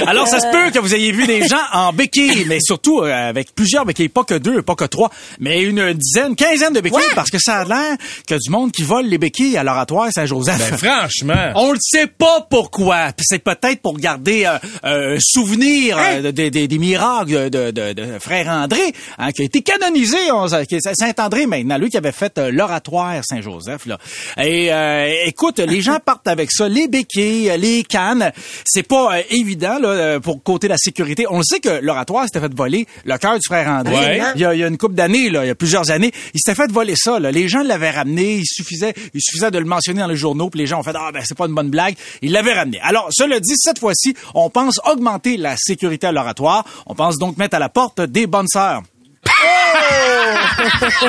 Alors, 0.07 0.27
ça 0.29 0.41
se 0.41 0.47
peut 0.51 0.71
que 0.71 0.79
vous 0.79 0.95
ayez 0.95 1.13
vu 1.13 1.27
des 1.27 1.47
gens 1.47 1.57
en 1.73 1.93
béquille, 1.93 2.45
mais 2.47 2.59
surtout 2.61 3.01
euh, 3.01 3.13
avec 3.29 3.55
plusieurs 3.55 3.85
béquilles, 3.85 4.09
pas 4.09 4.25
que 4.25 4.35
deux, 4.35 4.63
pas 4.63 4.75
que 4.75 4.85
trois, 4.85 5.11
mais 5.41 5.63
une 5.63 5.93
dizaine, 5.95 6.37
quinzaine 6.37 6.73
de 6.73 6.81
béquilles, 6.81 7.01
parce 7.15 7.31
que 7.31 7.39
ça 7.39 7.59
a 7.59 7.65
l'air 7.65 7.97
que 8.27 8.35
du 8.35 8.51
monde 8.51 8.73
qui 8.73 8.83
vole 8.83 9.07
les 9.07 9.19
béquilles 9.19 9.57
à 9.57 9.63
l'oratoire 9.65 10.09
Saint-Joseph. 10.13 10.71
Ben, 10.71 10.79
franchement. 10.79 11.53
On 11.57 11.73
le 11.73 11.79
sait 11.81 12.07
pas 12.07 12.47
pourquoi. 12.49 13.13
Puis 13.17 13.27
C'est 13.29 13.43
peut-être 13.43 13.83
pour 13.83 13.99
garder 13.99 14.45
euh, 14.47 14.59
euh, 14.85 15.17
souvenir 15.21 15.78
euh, 15.93 16.23
de- 16.23 16.31
de- 16.31 16.49
de- 16.49 16.67
des 16.67 16.79
miracles 16.79 17.51
de, 17.51 17.71
de, 17.71 17.93
de 17.93 18.19
frère 18.19 18.49
André, 18.49 18.93
hein, 19.19 19.33
qui 19.33 19.43
a 19.43 19.45
été 19.45 19.63
canonisé, 19.63 20.17
on- 20.33 20.47
qui 20.65 20.77
est 20.77 20.95
Saint-André 20.95 21.47
maintenant, 21.47 21.79
lui 21.79 21.91
qui 21.91 21.97
avait 21.97 22.13
fait 22.13 22.37
euh, 22.39 22.51
l'oratoire 22.51 23.15
Saint-Joseph. 23.25 23.87
Là. 23.87 23.99
Et 24.43 24.73
euh, 24.73 25.13
écoute, 25.27 25.59
les 25.59 25.81
gens 25.81 25.99
partent 26.05 26.29
avec 26.29 26.51
ça, 26.51 26.69
les 26.69 26.89
béquilles, 26.89 27.53
les 27.59 27.85
cannes. 27.85 28.33
C'est 28.65 28.83
pas 28.87 29.17
euh, 29.19 29.23
évident 29.31 29.79
là, 29.79 29.89
euh, 29.89 30.21
pour 30.21 30.43
côté 30.43 30.69
la 30.69 30.77
sécurité. 30.79 31.27
On 31.31 31.39
le 31.39 31.45
sait 31.45 31.61
que 31.61 31.81
l'oratoire 31.83 32.25
s'était 32.25 32.41
fait 32.41 32.55
voler 32.55 32.87
le 33.05 33.17
cœur 33.19 33.35
du 33.35 33.47
frère 33.47 33.69
André. 33.69 33.95
Ouais. 33.95 34.21
Il, 34.35 34.41
y 34.41 34.45
a, 34.45 34.55
il 34.55 34.61
y 34.61 34.65
a 34.65 34.69
une 34.69 34.79
couple 34.79 34.95
d'années, 34.95 35.31
là, 35.31 35.45
il 35.45 35.49
y 35.49 35.51
a 35.51 35.55
plusieurs 35.55 35.91
années, 35.91 36.13
il 36.35 36.41
s'était 36.41 36.55
fait 36.61 36.71
voler 36.71 36.95
ça. 36.97 37.19
Là. 37.19 37.31
Les 37.31 37.49
gens 37.49 37.63
l'avaient 37.63 37.91
ramené, 37.91 38.37
il 38.37 38.47
suffisait, 38.47 38.95
il 39.15 39.21
suffisait 39.21 39.51
de 39.51 39.59
le 39.59 39.65
mentionner 39.65 40.01
dans 40.01 40.07
les 40.09 40.17
journaux, 40.17 40.51
puis 40.51 40.61
les 40.61 40.67
gens 40.67 40.81
ont 40.81 40.83
fait 40.83 40.95
ah 40.95 41.11
ben 41.13 41.23
c'est 41.25 41.37
pas 41.37 41.47
une 41.47 41.55
bonne 41.55 41.71
blague. 41.71 41.95
Il 42.23 42.33
l'avait 42.33 42.53
ramené. 42.55 42.79
Alors 42.83 43.09
cela 43.11 43.41
dit, 43.41 43.55
cette 43.57 43.79
fois-ci, 43.79 44.15
on 44.35 44.51
pense 44.51 44.81
augmenter 44.91 45.37
la 45.37 45.57
sécurité 45.69 46.07
à 46.09 46.13
l'oratoire. 46.13 46.65
On 46.87 46.95
pense 46.95 47.17
donc 47.19 47.37
mettre 47.37 47.57
à 47.57 47.59
la 47.59 47.69
porte 47.69 48.01
des 48.01 48.27
bonnes 48.27 48.49
sœurs. 48.49 48.83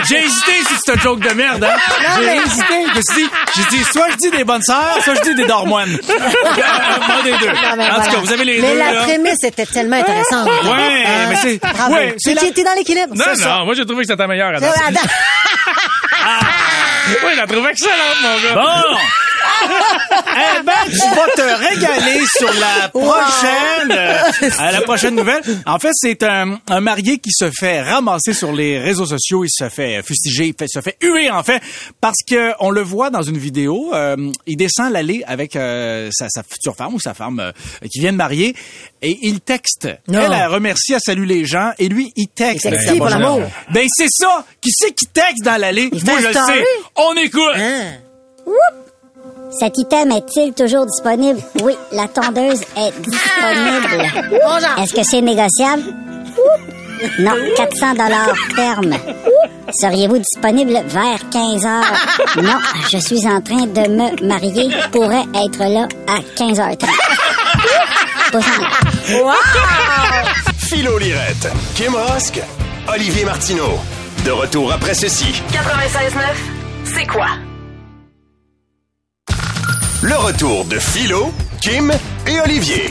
J'ai 0.08 0.18
hésité 0.24 0.52
si 0.68 0.76
c'est 0.84 0.92
un 0.94 0.98
joke 1.00 1.20
de 1.20 1.34
merde, 1.34 1.64
hein? 1.64 1.76
J'ai 2.20 2.26
mais- 2.26 2.38
hésité. 2.38 2.74
Je 2.94 2.98
me 2.98 3.02
suis 3.02 3.24
dit, 3.24 3.30
j'ai 3.56 3.78
dit, 3.78 3.84
soit 3.84 4.08
je 4.12 4.16
dis 4.18 4.32
des 4.32 4.44
bonnes 4.44 4.62
sœurs, 4.62 4.98
soit 5.04 5.16
je 5.16 5.22
dis 5.22 5.36
des 5.36 5.46
dormoines. 5.46 5.98
Pas 6.08 7.22
des 7.24 7.32
deux. 7.38 7.48
Non, 7.48 7.76
mais 7.78 7.90
en 7.90 8.02
tout 8.02 8.12
cas, 8.12 8.18
vous 8.18 8.32
avez 8.32 8.46
les 8.46 8.62
Mais 8.62 8.72
deux, 8.74 8.78
la 8.78 8.92
là. 8.94 9.02
prémisse 9.04 9.44
était 9.44 9.66
tellement 9.66 9.98
intéressante. 9.98 10.48
Ouais, 10.66 11.04
mais 11.30 11.36
c'est- 11.42 11.58
Bravo. 11.60 11.94
ouais, 11.94 12.16
c'est 12.20 12.36
Tu 12.36 12.42
la- 12.44 12.50
étais 12.50 12.64
dans 12.64 12.74
l'équilibre. 12.76 13.16
Non, 13.16 13.26
non, 13.30 13.36
ça. 13.36 13.64
moi 13.66 13.74
j'ai 13.74 13.86
trouvé 13.86 14.02
que 14.04 14.08
c'était 14.08 14.18
ta 14.22 14.28
meilleure. 14.28 14.50
Adam. 14.56 14.68
Oui, 17.08 17.32
je 17.34 17.38
la 17.40 17.48
trouve 17.48 17.68
excellente, 17.68 18.22
mon 18.22 18.36
gars. 18.50 18.56
Bon! 18.56 18.98
Eh 19.64 20.64
ben, 20.64 20.74
tu 20.90 20.98
vas 21.16 21.28
te 21.36 21.42
régaler 21.42 22.22
sur 22.38 22.52
la 22.54 22.90
prochaine, 22.90 23.92
euh, 23.92 24.50
à 24.60 24.72
la 24.72 24.82
prochaine 24.82 25.16
nouvelle. 25.16 25.42
En 25.66 25.80
fait, 25.80 25.92
c'est 25.94 26.24
un, 26.24 26.60
un 26.68 26.80
marié 26.82 27.18
qui 27.20 27.32
se 27.32 27.50
fait 27.52 27.82
ramasser 27.82 28.34
sur 28.34 28.52
les 28.54 28.80
réseaux 28.80 29.06
sociaux. 29.06 29.44
Il 29.44 29.50
se 29.50 29.70
fait 29.70 30.02
fustiger, 30.04 30.46
il 30.48 30.54
fait- 30.58 30.68
se 30.68 30.82
fait 30.82 30.98
huer, 31.02 31.30
en 31.30 31.44
fait, 31.44 31.62
parce 32.02 32.18
que 32.28 32.52
on 32.60 32.70
le 32.70 32.82
voit 32.82 33.10
dans 33.10 33.22
une 33.24 33.38
vidéo. 33.38 33.92
euh, 33.94 34.16
il 34.46 34.58
descend 34.58 34.92
l'allée 34.92 35.24
avec 35.28 35.56
euh, 35.56 36.10
sa, 36.12 36.28
sa 36.30 36.44
future 36.44 36.76
femme 36.76 36.94
ou 36.94 37.00
sa 37.00 37.14
femme 37.14 37.40
euh, 37.40 37.52
qui 37.92 38.00
vient 38.00 38.12
de 38.12 38.18
marier 38.18 38.56
et 39.02 39.18
il 39.24 39.42
texte. 39.42 39.88
Non. 40.08 40.20
Elle, 40.22 40.34
elle 40.34 40.48
remercie, 40.48 40.94
elle 40.94 41.00
salue 41.06 41.26
les 41.26 41.46
gens 41.46 41.72
et 41.80 41.90
lui, 41.90 42.12
il 42.16 42.28
texte. 42.28 42.66
Il 42.66 42.72
texte 42.72 42.88
Ben, 42.90 42.98
pour 42.98 43.08
ben, 43.08 43.20
l'amour? 43.20 43.42
Ben, 43.72 43.88
c'est 43.96 44.08
ça. 44.10 44.46
Qui 44.62 44.72
c'est 44.74 44.92
qui 44.94 45.06
texte 45.08 45.44
dans 45.44 45.60
l'allée? 45.60 45.90
Moi, 46.06 46.20
je 46.22 46.28
le 46.28 46.34
sais. 46.34 46.66
On 46.96 47.14
écoute. 47.16 47.42
Hein? 47.56 47.94
Cet 49.52 49.78
item 49.78 50.12
est-il 50.12 50.54
toujours 50.54 50.86
disponible? 50.86 51.40
Oui, 51.64 51.74
la 51.92 52.08
tondeuse 52.08 52.62
est 52.78 52.94
disponible. 53.02 54.30
Bonjour. 54.44 54.80
Est-ce 54.84 54.94
que 54.94 55.04
c'est 55.04 55.22
négociable? 55.22 55.84
Non, 57.20 57.34
400 57.56 57.94
dollars 57.94 58.36
ferme. 58.56 58.94
Seriez-vous 59.80 60.18
disponible 60.20 60.80
vers 60.88 61.20
15 61.32 61.66
heures? 61.66 61.94
Non, 62.44 62.60
je 62.92 62.98
suis 63.00 63.26
en 63.28 63.42
train 63.42 63.66
de 63.66 63.90
me 63.90 64.28
marier. 64.28 64.70
Je 64.72 64.88
pourrais 64.90 65.24
être 65.34 65.60
là 65.60 65.88
à 66.08 66.20
15h30. 66.38 66.86
Pas 68.32 68.38
en- 68.38 69.34
Philo 70.60 70.98
Lirette, 71.00 71.52
Kim 71.76 71.96
Rosk, 71.96 72.40
Olivier 72.94 73.26
Martineau. 73.26 73.80
De 74.26 74.32
retour 74.32 74.72
après 74.72 74.94
ceci. 74.94 75.42
96.9, 75.52 76.94
c'est 76.96 77.08
quoi? 77.08 77.28
Le 80.02 80.16
retour 80.16 80.66
de 80.66 80.80
Philo, 80.80 81.32
Kim 81.62 81.92
et 82.26 82.40
Olivier. 82.42 82.90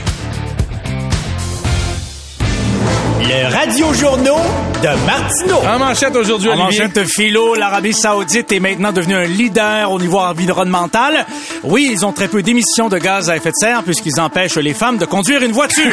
Le 3.20 3.52
radio-journaux 3.54 4.36
de 4.82 5.06
Martineau. 5.06 5.58
En 5.66 5.78
manchette 5.78 6.14
aujourd'hui, 6.16 6.50
En 6.50 6.64
Olivier. 6.66 6.82
manchette 6.84 7.04
philo, 7.08 7.54
l'Arabie 7.54 7.92
Saoudite 7.92 8.52
est 8.52 8.60
maintenant 8.60 8.92
devenue 8.92 9.16
un 9.16 9.24
leader 9.24 9.90
au 9.90 9.98
niveau 9.98 10.18
environnemental. 10.18 11.26
Oui, 11.64 11.88
ils 11.90 12.06
ont 12.06 12.12
très 12.12 12.28
peu 12.28 12.42
d'émissions 12.42 12.88
de 12.88 12.98
gaz 12.98 13.28
à 13.30 13.36
effet 13.36 13.50
de 13.50 13.54
serre 13.58 13.82
puisqu'ils 13.82 14.20
empêchent 14.20 14.56
les 14.56 14.74
femmes 14.74 14.98
de 14.98 15.04
conduire 15.04 15.42
une 15.42 15.52
voiture. 15.52 15.92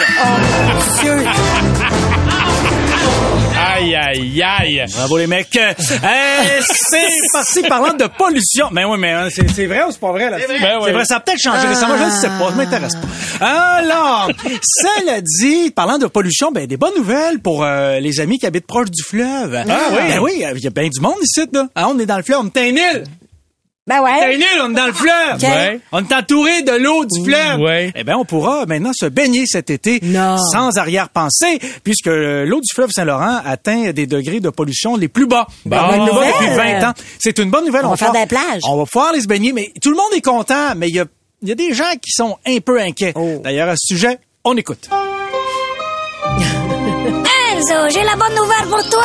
Aïe, 3.75 3.93
aïe, 3.93 4.41
aïe. 4.41 4.85
Bravo 4.93 5.17
les 5.17 5.27
mecs. 5.27 5.53
Euh, 5.57 5.73
c'est 5.77 7.07
parti 7.33 7.61
parlant 7.63 7.93
de 7.93 8.05
pollution. 8.07 8.67
Mais 8.71 8.85
oui, 8.85 8.97
mais 8.97 9.11
hein, 9.11 9.27
c'est 9.29 9.49
c'est 9.51 9.65
vrai 9.65 9.83
ou 9.83 9.91
c'est 9.91 9.99
pas 9.99 10.13
vrai 10.13 10.29
là? 10.29 10.37
Ben 10.47 10.77
oui. 10.77 10.83
C'est 10.85 10.91
vrai, 10.93 11.05
ça 11.05 11.17
a 11.17 11.19
peut-être 11.19 11.41
changé 11.41 11.67
récemment, 11.67 11.97
je 11.97 12.03
ne 12.05 12.09
sais 12.09 12.29
pas, 12.39 12.49
ça 12.51 12.55
m'intéresse 12.55 12.95
pas. 12.95 13.45
Alors, 13.45 14.29
cela 14.63 15.19
dit, 15.19 15.71
parlant 15.71 15.97
de 15.97 16.07
pollution, 16.07 16.53
ben 16.53 16.65
des 16.67 16.77
bonnes 16.77 16.95
nouvelles 16.95 17.39
pour 17.39 17.65
euh, 17.65 17.99
les 17.99 18.21
amis 18.21 18.39
qui 18.39 18.45
habitent 18.45 18.65
proche 18.65 18.91
du 18.91 19.03
fleuve. 19.03 19.55
Ah 19.67 19.77
oui? 19.91 19.97
Ben 20.07 20.19
oui, 20.19 20.31
il 20.35 20.63
y 20.63 20.67
a 20.67 20.69
bien 20.69 20.87
du 20.87 21.01
monde 21.01 21.17
ici 21.21 21.41
là. 21.51 21.67
Ah, 21.75 21.89
on 21.89 21.99
est 21.99 22.05
dans 22.05 22.17
le 22.17 22.23
fleuve, 22.23 22.39
on 22.43 22.59
est 22.59 22.69
une 22.69 22.77
île. 22.77 23.03
Ben 23.87 23.97
T'es 23.97 24.01
ouais. 24.03 24.33
une 24.35 24.41
île, 24.41 24.47
on 24.63 24.71
est 24.71 24.73
dans 24.73 24.87
le 24.87 24.93
fleuve. 24.93 25.43
Ouais. 25.43 25.79
On 25.91 25.99
est 26.03 26.11
entouré 26.11 26.63
de 26.63 26.71
l'eau 26.71 27.05
du 27.05 27.23
fleuve. 27.23 27.59
Ouais. 27.59 27.91
Eh 27.95 28.03
bien, 28.03 28.17
on 28.17 28.25
pourra 28.25 28.65
maintenant 28.65 28.89
se 28.99 29.05
baigner 29.05 29.43
cet 29.45 29.69
été 29.69 29.99
Non. 30.01 30.37
sans 30.51 30.75
arrière-pensée, 30.77 31.59
puisque 31.83 32.07
l'eau 32.07 32.61
du 32.61 32.73
fleuve 32.73 32.89
Saint-Laurent 32.91 33.41
atteint 33.45 33.91
des 33.91 34.07
degrés 34.07 34.39
de 34.39 34.49
pollution 34.49 34.95
les 34.97 35.07
plus 35.07 35.27
bas. 35.27 35.45
Bon. 35.65 35.75
Les 35.75 35.99
plus 35.99 35.99
bas 35.99 36.13
Bonne 36.13 36.27
depuis 36.31 36.49
nouvelle. 36.49 36.81
20 36.81 36.89
ans. 36.89 36.93
C'est 37.19 37.37
une 37.37 37.51
bonne 37.51 37.65
nouvelle. 37.67 37.85
On 37.85 37.89
va 37.91 37.97
faire 37.97 38.11
des 38.11 38.25
plages. 38.25 38.61
On 38.67 38.75
va 38.75 38.85
pouvoir 38.87 39.09
aller 39.09 39.21
se 39.21 39.27
baigner, 39.27 39.53
mais 39.53 39.71
tout 39.79 39.91
le 39.91 39.97
monde 39.97 40.11
est 40.15 40.21
content, 40.25 40.73
mais 40.75 40.89
il 40.89 40.95
y 40.95 40.99
a, 40.99 41.05
il 41.43 41.49
y 41.49 41.51
a 41.51 41.55
des 41.55 41.75
gens 41.75 41.91
qui 42.01 42.09
sont 42.09 42.37
un 42.47 42.57
peu 42.61 42.81
inquiets. 42.81 43.13
Oh. 43.15 43.39
D'ailleurs, 43.43 43.69
à 43.69 43.75
ce 43.77 43.93
sujet, 43.93 44.17
on 44.43 44.57
écoute. 44.57 44.89
Enzo, 47.51 47.89
j'ai 47.89 48.03
la 48.03 48.15
bonne 48.15 48.33
nouvelle 48.35 48.67
pour 48.67 48.83
toi. 48.89 49.03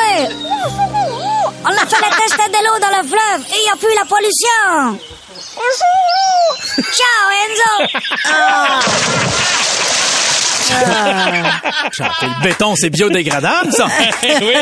On 1.63 1.69
a 1.69 1.87
fait 1.87 1.97
le 1.97 2.11
test 2.17 2.37
de 2.37 2.61
l'eau 2.65 2.79
dans 2.81 2.95
le 2.97 3.07
fleuve 3.07 3.43
et 3.49 3.57
il 3.57 3.63
n'y 3.63 3.71
a 3.71 3.77
plus 3.77 3.95
la 3.95 4.05
pollution. 4.05 4.99
Ciao, 6.93 7.31
Enzo. 7.45 7.73
Le 10.71 12.45
béton, 12.45 12.75
c'est 12.77 12.91
biodégradable, 12.91 13.73
ça. 13.73 13.89
oui. 14.23 14.55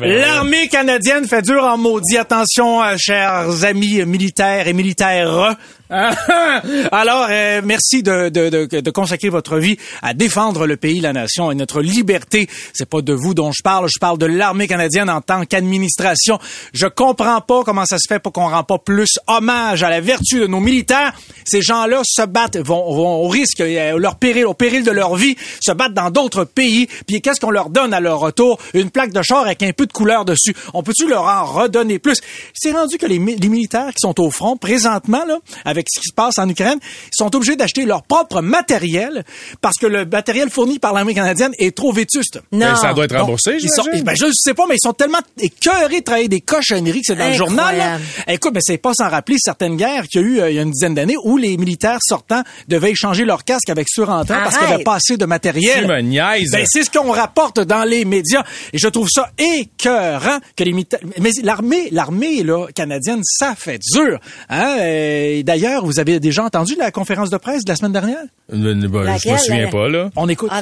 L'armée 0.00 0.68
canadienne 0.68 1.26
fait 1.26 1.42
dur 1.42 1.64
en 1.64 1.76
maudit. 1.76 2.16
Attention, 2.16 2.82
euh, 2.82 2.94
chers 2.96 3.64
amis 3.64 4.04
militaires 4.04 4.68
et 4.68 4.72
militaires. 4.72 5.56
Alors, 6.92 7.28
euh, 7.30 7.62
merci 7.64 8.02
de, 8.02 8.28
de, 8.28 8.50
de, 8.50 8.80
de 8.80 8.90
consacrer 8.90 9.30
votre 9.30 9.58
vie 9.58 9.78
à 10.02 10.12
défendre 10.12 10.66
le 10.66 10.76
pays, 10.76 11.00
la 11.00 11.14
nation 11.14 11.50
et 11.50 11.54
notre 11.54 11.80
liberté. 11.80 12.46
C'est 12.74 12.88
pas 12.88 13.00
de 13.00 13.14
vous 13.14 13.32
dont 13.32 13.52
je 13.52 13.62
parle, 13.62 13.88
je 13.88 13.98
parle 13.98 14.18
de 14.18 14.26
l'armée 14.26 14.68
canadienne 14.68 15.08
en 15.08 15.22
tant 15.22 15.46
qu'administration. 15.46 16.38
Je 16.74 16.86
comprends 16.86 17.40
pas 17.40 17.62
comment 17.64 17.86
ça 17.86 17.96
se 17.98 18.06
fait 18.06 18.18
pour 18.18 18.32
qu'on 18.32 18.48
rend 18.48 18.64
pas 18.64 18.78
plus 18.78 19.18
hommage 19.26 19.82
à 19.82 19.88
la 19.88 20.02
vertu 20.02 20.40
de 20.40 20.46
nos 20.46 20.60
militaires. 20.60 21.14
Ces 21.46 21.62
gens-là 21.62 22.02
se 22.04 22.26
battent, 22.26 22.58
vont, 22.58 22.92
vont 22.92 23.24
au 23.24 23.28
risque, 23.28 23.60
euh, 23.60 23.98
leur 23.98 24.16
péril, 24.16 24.44
au 24.44 24.54
péril 24.54 24.84
de 24.84 24.90
leur 24.90 25.16
vie, 25.16 25.36
se 25.60 25.72
battent 25.72 25.94
dans 25.94 26.10
d'autres 26.10 26.44
pays. 26.44 26.86
Puis 27.06 27.22
qu'est-ce 27.22 27.40
qu'on 27.40 27.50
leur 27.50 27.70
donne 27.70 27.94
à 27.94 28.00
leur 28.00 28.18
retour? 28.18 28.58
Une 28.74 28.90
plaque 28.90 29.12
de 29.12 29.22
char 29.22 29.40
avec 29.40 29.62
un 29.62 29.72
peu 29.72 29.86
de 29.86 29.92
couleur 29.92 30.26
dessus. 30.26 30.54
On 30.74 30.82
peut-tu 30.82 31.08
leur 31.08 31.24
en 31.24 31.46
redonner 31.46 31.98
plus? 31.98 32.20
C'est 32.52 32.72
rendu 32.72 32.98
que 32.98 33.06
les, 33.06 33.18
les 33.18 33.48
militaires 33.48 33.88
qui 33.88 34.00
sont 34.00 34.20
au 34.20 34.30
front 34.30 34.58
présentement, 34.58 35.24
là, 35.24 35.38
avec 35.64 35.77
ce 35.88 36.00
qui 36.00 36.08
se 36.08 36.14
passe 36.14 36.38
en 36.38 36.48
Ukraine, 36.48 36.78
ils 36.82 37.08
sont 37.12 37.34
obligés 37.36 37.56
d'acheter 37.56 37.84
leur 37.84 38.02
propre 38.02 38.40
matériel 38.40 39.24
parce 39.60 39.76
que 39.76 39.86
le 39.86 40.04
matériel 40.06 40.50
fourni 40.50 40.78
par 40.78 40.92
l'armée 40.92 41.14
canadienne 41.14 41.52
est 41.58 41.76
trop 41.76 41.92
vétuste. 41.92 42.40
Ben, 42.52 42.70
Non. 42.70 42.76
ça 42.76 42.92
doit 42.94 43.04
être 43.04 43.10
Donc, 43.12 43.20
remboursé, 43.22 43.56
ils 43.60 43.68
sont, 43.70 43.84
ben, 44.04 44.14
je 44.18 44.26
sais 44.32 44.54
pas, 44.54 44.64
mais 44.68 44.74
ils 44.76 44.86
sont 44.86 44.92
tellement 44.92 45.18
écœurés 45.38 46.00
de 46.00 46.04
travailler 46.04 46.28
des 46.28 46.40
cochonneries 46.40 47.00
que 47.00 47.06
c'est 47.06 47.16
dans 47.16 47.28
le 47.28 47.34
journal. 47.34 47.76
là. 47.76 47.98
Écoute, 48.28 48.54
ben, 48.54 48.60
c'est 48.64 48.78
pas 48.78 48.92
sans 48.94 49.08
rappeler 49.08 49.36
certaines 49.38 49.76
guerres 49.76 50.06
qu'il 50.08 50.20
y 50.20 50.24
a 50.24 50.26
eu 50.26 50.40
euh, 50.40 50.50
il 50.50 50.56
y 50.56 50.58
a 50.58 50.62
une 50.62 50.70
dizaine 50.70 50.94
d'années 50.94 51.16
où 51.24 51.36
les 51.36 51.56
militaires 51.56 51.98
sortants 52.02 52.42
devaient 52.68 52.90
échanger 52.92 53.24
leur 53.24 53.44
casque 53.44 53.68
avec 53.70 53.88
surentrant 53.88 54.34
parce 54.42 54.50
qu'il 54.56 54.60
n'y 54.60 54.64
avait 54.66 54.74
Arrête. 54.74 54.84
pas 54.86 54.94
assez 54.94 55.16
de 55.16 55.24
matériel. 55.26 55.82
Tu 55.82 55.86
me 55.88 56.00
niaises. 56.00 56.50
Ben, 56.52 56.64
c'est 56.68 56.84
ce 56.84 56.90
qu'on 56.90 57.10
rapporte 57.12 57.60
dans 57.60 57.84
les 57.84 58.04
médias. 58.04 58.44
Et 58.72 58.78
je 58.78 58.88
trouve 58.88 59.08
ça 59.10 59.30
écœurant 59.38 60.38
que 60.56 60.64
les 60.64 60.72
militaires... 60.72 61.00
Mais 61.18 61.30
l'armée, 61.42 61.88
l'armée, 61.90 62.42
là, 62.42 62.66
canadienne, 62.74 63.20
ça 63.24 63.54
fait 63.56 63.80
dur. 63.92 64.18
Hein? 64.48 64.76
Euh, 64.80 65.42
vous 65.82 65.98
avez 66.00 66.20
déjà 66.20 66.44
entendu 66.44 66.74
la 66.76 66.90
conférence 66.90 67.30
de 67.30 67.36
presse 67.36 67.64
de 67.64 67.70
la 67.70 67.76
semaine 67.76 67.92
dernière? 67.92 68.18
Euh, 68.52 68.74
ben, 68.88 69.18
je 69.18 69.28
me 69.30 69.36
souviens 69.38 69.64
la- 69.64 69.70
pas, 69.70 69.88
là. 69.88 70.10
On 70.16 70.28
écoute. 70.28 70.48
Ah. 70.52 70.60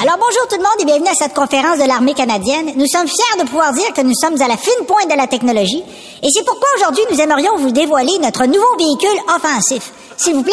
Alors 0.00 0.16
bonjour 0.16 0.46
tout 0.48 0.56
le 0.56 0.62
monde 0.62 0.80
et 0.80 0.84
bienvenue 0.84 1.08
à 1.08 1.14
cette 1.14 1.34
conférence 1.34 1.78
de 1.78 1.86
l'armée 1.88 2.14
canadienne. 2.14 2.66
Nous 2.76 2.86
sommes 2.86 3.08
fiers 3.08 3.42
de 3.42 3.46
pouvoir 3.48 3.72
dire 3.72 3.92
que 3.94 4.00
nous 4.02 4.14
sommes 4.14 4.40
à 4.40 4.46
la 4.46 4.56
fine 4.56 4.86
pointe 4.86 5.10
de 5.10 5.16
la 5.16 5.26
technologie 5.26 5.82
et 6.22 6.28
c'est 6.32 6.44
pourquoi 6.44 6.68
aujourd'hui 6.76 7.02
nous 7.10 7.20
aimerions 7.20 7.56
vous 7.58 7.72
dévoiler 7.72 8.12
notre 8.22 8.46
nouveau 8.46 8.76
véhicule 8.78 9.18
offensif. 9.34 9.90
S'il 10.16 10.34
vous 10.34 10.44
plaît. 10.44 10.52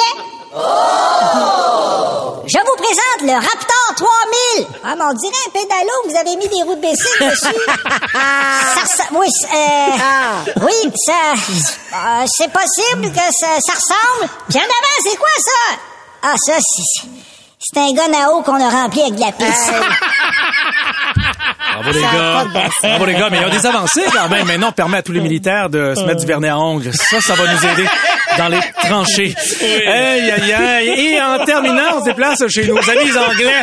Je 2.47 2.59
vous 2.59 2.75
présente 2.77 3.21
le 3.21 3.33
Raptor 3.33 3.95
3000. 3.97 4.67
Ah, 4.83 4.95
mais 4.97 5.03
on 5.03 5.13
dirait 5.13 5.35
un 5.47 5.51
pédalo, 5.51 5.91
vous 6.07 6.15
avez 6.15 6.35
mis 6.37 6.47
des 6.47 6.63
roues 6.63 6.75
de 6.75 6.81
bicycle 6.81 7.29
dessus. 7.29 7.59
ça, 8.85 9.03
oui, 9.11 9.27
euh, 9.53 10.53
oui, 10.61 10.91
ça, 11.05 11.33
euh, 11.33 12.25
c'est 12.27 12.51
possible 12.51 13.11
que 13.11 13.25
ça, 13.37 13.59
ça 13.59 13.73
ressemble. 13.73 14.29
Puis 14.47 14.57
en 14.59 14.63
avant, 14.63 14.97
c'est 15.03 15.17
quoi 15.17 15.27
ça? 15.39 15.75
Ah, 16.23 16.35
ça, 16.37 16.53
c'est, 16.59 17.07
c'est 17.59 17.79
un 17.79 17.91
gun 17.91 18.13
à 18.13 18.29
eau 18.31 18.41
qu'on 18.43 18.61
a 18.61 18.69
rempli 18.69 19.01
avec 19.01 19.15
de 19.15 19.21
la 19.21 19.31
pisse. 19.33 19.71
Bravo 21.73 21.91
les 21.91 22.01
gars. 22.01 22.45
Bravo 22.81 23.05
les 23.05 23.13
gars, 23.13 23.27
mais 23.29 23.37
il 23.37 23.41
y 23.41 23.45
a 23.45 23.49
des 23.49 23.65
avancées 23.65 24.03
quand 24.13 24.29
même. 24.29 24.47
Maintenant, 24.47 24.69
on 24.69 24.71
permet 24.73 24.97
à 24.97 25.01
tous 25.01 25.11
les 25.11 25.19
militaires 25.21 25.69
de 25.69 25.93
se 25.95 26.03
mettre 26.03 26.19
du 26.21 26.25
vernis 26.25 26.47
à 26.47 26.57
ongles. 26.57 26.91
Ça, 26.93 27.19
ça 27.21 27.35
va 27.35 27.43
nous 27.51 27.65
aider 27.65 27.85
dans 28.37 28.47
les 28.47 28.59
tranchées. 28.83 29.35
Aïe, 29.61 30.31
aïe, 30.31 30.53
aïe. 30.53 30.89
Et 31.13 31.21
en 31.21 31.43
terminant, 31.45 31.97
on 31.97 31.99
se 31.99 32.05
déplace 32.05 32.43
chez 32.49 32.67
nos 32.67 32.77
amis 32.77 33.11
anglais. 33.11 33.53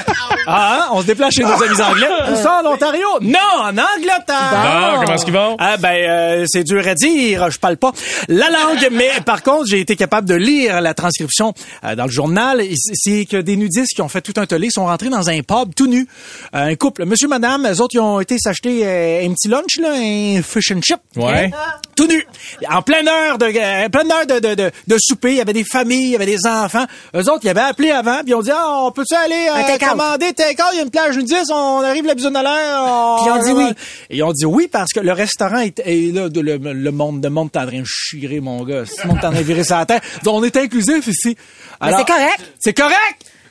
Ah, 0.47 0.79
hein? 0.81 0.89
on 0.93 1.01
se 1.01 1.07
déplace 1.07 1.35
chez 1.35 1.43
nos 1.45 1.63
amis 1.63 1.81
anglais. 1.81 2.09
Où 2.31 2.37
ça, 2.37 2.61
en 2.65 2.67
Ontario? 2.73 3.07
Non, 3.21 3.39
en 3.61 3.71
Angleterre. 3.71 4.25
Ah, 4.29 4.95
comment 5.01 5.15
est-ce 5.15 5.25
qu'ils 5.25 5.35
vont? 5.35 5.57
Ah 5.59 5.77
ben 5.77 5.93
euh, 5.93 6.45
c'est 6.49 6.65
dur 6.65 6.87
à 6.87 6.95
dire, 6.95 7.51
je 7.51 7.59
parle 7.59 7.77
pas 7.77 7.93
la 8.29 8.51
langue, 8.51 8.89
mais 8.93 9.11
par 9.25 9.43
contre 9.43 9.67
j'ai 9.69 9.81
été 9.81 9.97
capable 9.97 10.29
de 10.29 10.35
lire 10.35 10.81
la 10.81 10.95
transcription 10.95 11.55
euh, 11.85 11.95
dans 11.95 12.05
le 12.05 12.11
journal. 12.11 12.63
C'est 12.95 13.27
que 13.27 13.37
des 13.37 13.57
nudistes 13.57 13.95
qui 13.95 14.03
ont 14.03 14.09
fait 14.09 14.21
tout 14.21 14.35
un 14.37 14.47
tollé 14.47 14.69
sont 14.71 14.87
rentrés 14.87 15.09
dans 15.09 15.29
un 15.31 15.41
pub 15.43 15.75
tout 15.75 15.87
nus, 15.87 16.07
Euh, 16.55 16.71
un 16.73 16.75
couple, 16.75 17.05
monsieur, 17.05 17.29
madame, 17.29 17.72
eux 17.73 17.81
autres 17.81 17.95
ils 17.95 18.01
ont 18.01 18.21
été 18.21 18.37
s'acheter 18.39 18.87
euh, 18.87 19.27
un 19.27 19.33
petit 19.35 19.49
lunch 19.49 19.79
là, 19.81 19.93
un 19.95 20.43
fish 20.43 20.71
and 20.73 20.81
chip, 20.83 20.99
Ouais. 21.17 21.51
tout 21.97 22.07
nus, 22.07 22.27
en 22.71 22.83
pleine 22.83 23.09
heure 23.09 23.39
de 23.39 23.47
euh, 23.47 23.89
pleine 23.89 24.11
heure 24.13 24.27
de, 24.27 24.39
de, 24.39 24.55
de, 24.55 24.71
de 24.87 24.97
souper, 24.99 25.33
il 25.33 25.37
y 25.37 25.41
avait 25.41 25.53
des 25.53 25.65
familles, 25.65 26.05
il 26.07 26.11
y 26.11 26.17
avait 26.17 26.27
des 26.27 26.47
enfants. 26.47 26.87
Eux 27.15 27.29
autres 27.31 27.41
ils 27.45 27.49
avaient 27.51 27.61
appelé 27.61 27.91
avant, 27.91 28.19
puis 28.21 28.31
ils 28.31 28.35
ont 28.35 28.43
dit 28.43 28.51
ah 28.53 28.85
on 28.87 28.93
peut-tu 28.93 29.15
aller 29.15 29.49
euh, 29.51 29.79
commander 29.89 30.33
take-out, 30.33 30.67
il 30.73 30.77
y 30.77 30.81
a 30.81 30.83
une 30.85 30.91
plage 30.91 31.17
nudiste, 31.17 31.51
on 31.53 31.81
arrive 31.83 32.05
la 32.07 32.15
bisonne 32.15 32.37
à 32.37 32.43
l'air. 32.43 32.83
on- 32.83 33.17
Puis 33.23 33.27
ils 33.27 33.33
ont 33.33 33.43
dit 33.43 33.53
oui. 33.53 33.71
et 34.11 34.17
ils 34.17 34.23
ont 34.23 34.33
dit 34.33 34.45
oui 34.47 34.69
parce 34.71 34.93
que 34.93 35.01
le 35.01 35.13
restaurant 35.13 35.59
est, 35.59 35.81
est 35.85 36.13
là, 36.15 36.29
de- 36.29 36.41
le, 36.41 36.57
le 36.57 36.91
monde, 36.91 37.23
le 37.23 37.31
monde 37.31 37.51
est 37.55 37.59
en 37.59 37.67
train 37.67 37.81
de 37.81 37.85
chirer, 37.87 38.41
mon 38.41 38.63
gars. 38.65 38.83
Le 39.03 39.09
monde 39.09 39.19
en 39.19 39.21
train 39.21 39.31
de 39.33 39.43
virer 39.43 39.65
sa 39.65 39.85
tête. 39.87 40.03
Donc, 40.25 40.35
on 40.37 40.45
est 40.45 40.57
inclusif 40.57 41.07
ici. 41.07 41.37
Alors, 41.81 42.01
c'est 42.01 42.07
correct. 42.13 42.41
C'est 42.59 42.75
correct. 42.75 42.99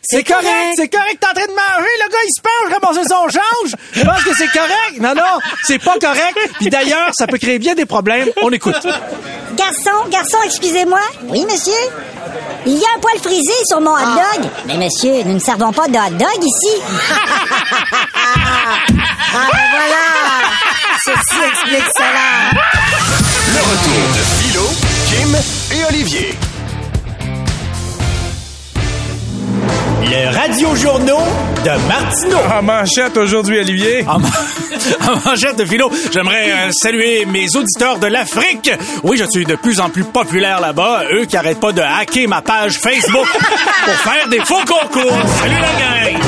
C'est 0.04 0.24
correct, 0.24 0.44
correct. 0.46 0.74
c'est 0.76 0.88
correct, 0.90 1.18
t'es 1.22 1.28
en 1.28 1.34
train 1.34 1.46
de 1.46 1.52
manger, 1.52 1.94
le 2.04 2.10
gars 2.12 2.18
il 2.26 2.34
se 2.36 2.42
penche, 2.42 2.74
ramasser 2.82 3.08
son 3.08 3.30
change. 3.30 3.76
Je 3.94 4.02
pense 4.04 4.24
que 4.24 4.36
c'est 4.36 4.48
correct. 4.48 5.00
Non, 5.00 5.14
non, 5.14 5.40
c'est 5.64 5.78
pas 5.80 5.98
correct. 6.00 6.38
Puis 6.60 6.70
d'ailleurs, 6.70 7.10
ça 7.14 7.28
peut 7.28 7.38
créer 7.38 7.60
bien 7.60 7.76
des 7.76 7.86
problèmes. 7.86 8.30
On 8.42 8.50
écoute. 8.52 8.76
Garçon, 9.56 10.10
garçon, 10.10 10.38
excusez-moi. 10.46 11.00
Oui, 11.26 11.46
monsieur? 11.46 11.74
Il 12.66 12.74
y 12.74 12.84
a 12.84 12.88
un 12.96 13.00
poil 13.00 13.18
frisé 13.20 13.54
sur 13.68 13.80
mon 13.80 13.92
hot 13.94 14.00
dog. 14.00 14.50
Mais 14.66 14.78
monsieur, 14.78 15.24
nous 15.24 15.34
ne 15.36 15.40
servons 15.40 15.72
pas 15.72 15.88
de 15.88 15.98
hot 15.98 16.12
dog 16.18 16.44
ici. 16.44 16.82
Ah, 19.34 19.48
ben 19.50 19.60
voilà! 19.72 20.06
Ceci 21.06 21.42
explique 21.52 21.90
cela. 21.96 22.52
Le 23.54 23.62
retour 23.62 24.04
de 24.14 24.24
Philo, 24.42 24.68
Kim 25.08 25.78
et 25.78 25.86
Olivier. 25.86 26.38
Le 30.04 30.36
radio-journaux 30.36 31.22
de 31.64 31.88
Martineau. 31.88 32.38
En 32.58 32.62
manchette 32.64 33.16
aujourd'hui, 33.18 33.60
Olivier. 33.60 34.04
En, 34.08 34.20
man- 34.20 34.32
en 35.08 35.30
manchette 35.30 35.58
de 35.58 35.66
philo, 35.66 35.92
j'aimerais 36.12 36.52
euh, 36.52 36.72
saluer 36.72 37.26
mes 37.26 37.56
auditeurs 37.56 38.00
de 38.00 38.08
l'Afrique. 38.08 38.72
Oui, 39.04 39.18
je 39.18 39.26
suis 39.30 39.46
de 39.46 39.56
plus 39.56 39.80
en 39.80 39.90
plus 39.90 40.04
populaire 40.04 40.60
là-bas. 40.60 41.04
Eux 41.14 41.26
qui 41.26 41.38
arrêtent 41.38 41.60
pas 41.60 41.72
de 41.72 41.82
hacker 41.82 42.28
ma 42.28 42.42
page 42.42 42.80
Facebook 42.80 43.28
pour 43.86 43.94
faire 43.94 44.28
des 44.30 44.40
faux 44.40 44.62
concours. 44.68 45.18
Salut 45.40 45.56
la 45.62 45.72
gang! 45.80 46.22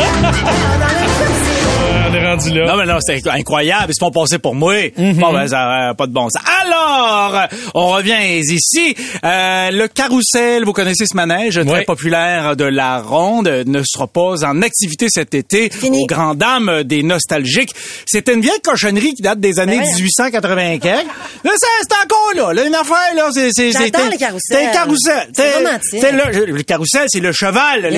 Rendu 2.36 2.52
là. 2.52 2.66
Non, 2.68 2.78
mais 2.78 2.86
non, 2.86 2.98
c'est 3.02 3.25
incroyable. 3.28 3.86
Ils 3.90 3.94
se 3.96 4.00
font 4.00 4.12
passer 4.12 4.40
pour 4.40 4.56
moi. 4.56 4.75
Mhm. 4.98 5.13
Bon, 5.16 5.34
ben, 5.34 5.48
ça 5.48 5.58
n'a 5.88 5.94
pas 5.94 6.08
de 6.08 6.12
bon 6.13 6.30
sens. 6.30 6.42
Alors, 6.63 7.48
on 7.74 7.88
revient 7.88 8.18
ici. 8.40 8.96
Euh, 9.24 9.72
le 9.72 9.88
carrousel, 9.88 10.63
vous 10.66 10.74
connaissez 10.74 11.06
ce 11.06 11.16
manège 11.16 11.60
très 11.66 11.84
populaire 11.84 12.56
de 12.56 12.66
la 12.66 13.00
ronde, 13.02 13.48
ne 13.66 13.82
sera 13.86 14.08
pas 14.08 14.44
en 14.46 14.62
activité 14.62 15.08
cet 15.10 15.34
été 15.34 15.70
Fini. 15.70 16.04
aux 16.04 16.06
grandes 16.06 16.38
dames 16.38 16.84
des 16.84 17.04
nostalgiques. 17.04 17.72
C'était 18.06 18.34
une 18.34 18.42
vieille 18.42 18.60
cochonnerie 18.63 19.13
qui 19.13 19.22
date 19.22 19.40
des 19.40 19.60
années. 19.60 19.80
1880 19.80 20.78
quelques. 20.80 21.06
Là, 21.44 21.52
ça, 21.58 21.68
c'est 21.82 21.96
encore 22.06 22.34
là. 22.36 22.54
Là, 22.54 22.68
une 22.68 22.75
affaire, 22.75 23.16
là, 23.16 23.30
c'est... 23.34 23.50
c'est- 23.52 23.72
les 23.84 23.92
carousels. 23.92 24.40
C'est 24.40 24.66
un 24.68 24.72
carrousel. 24.72 25.28
C'est 25.34 25.56
romantique. 25.56 26.02
le, 26.02 26.46
le 26.54 26.63
carrousel, 26.63 27.06
c'est 27.08 27.20
le 27.20 27.32
cheval. 27.32 27.82
Le, 27.82 27.90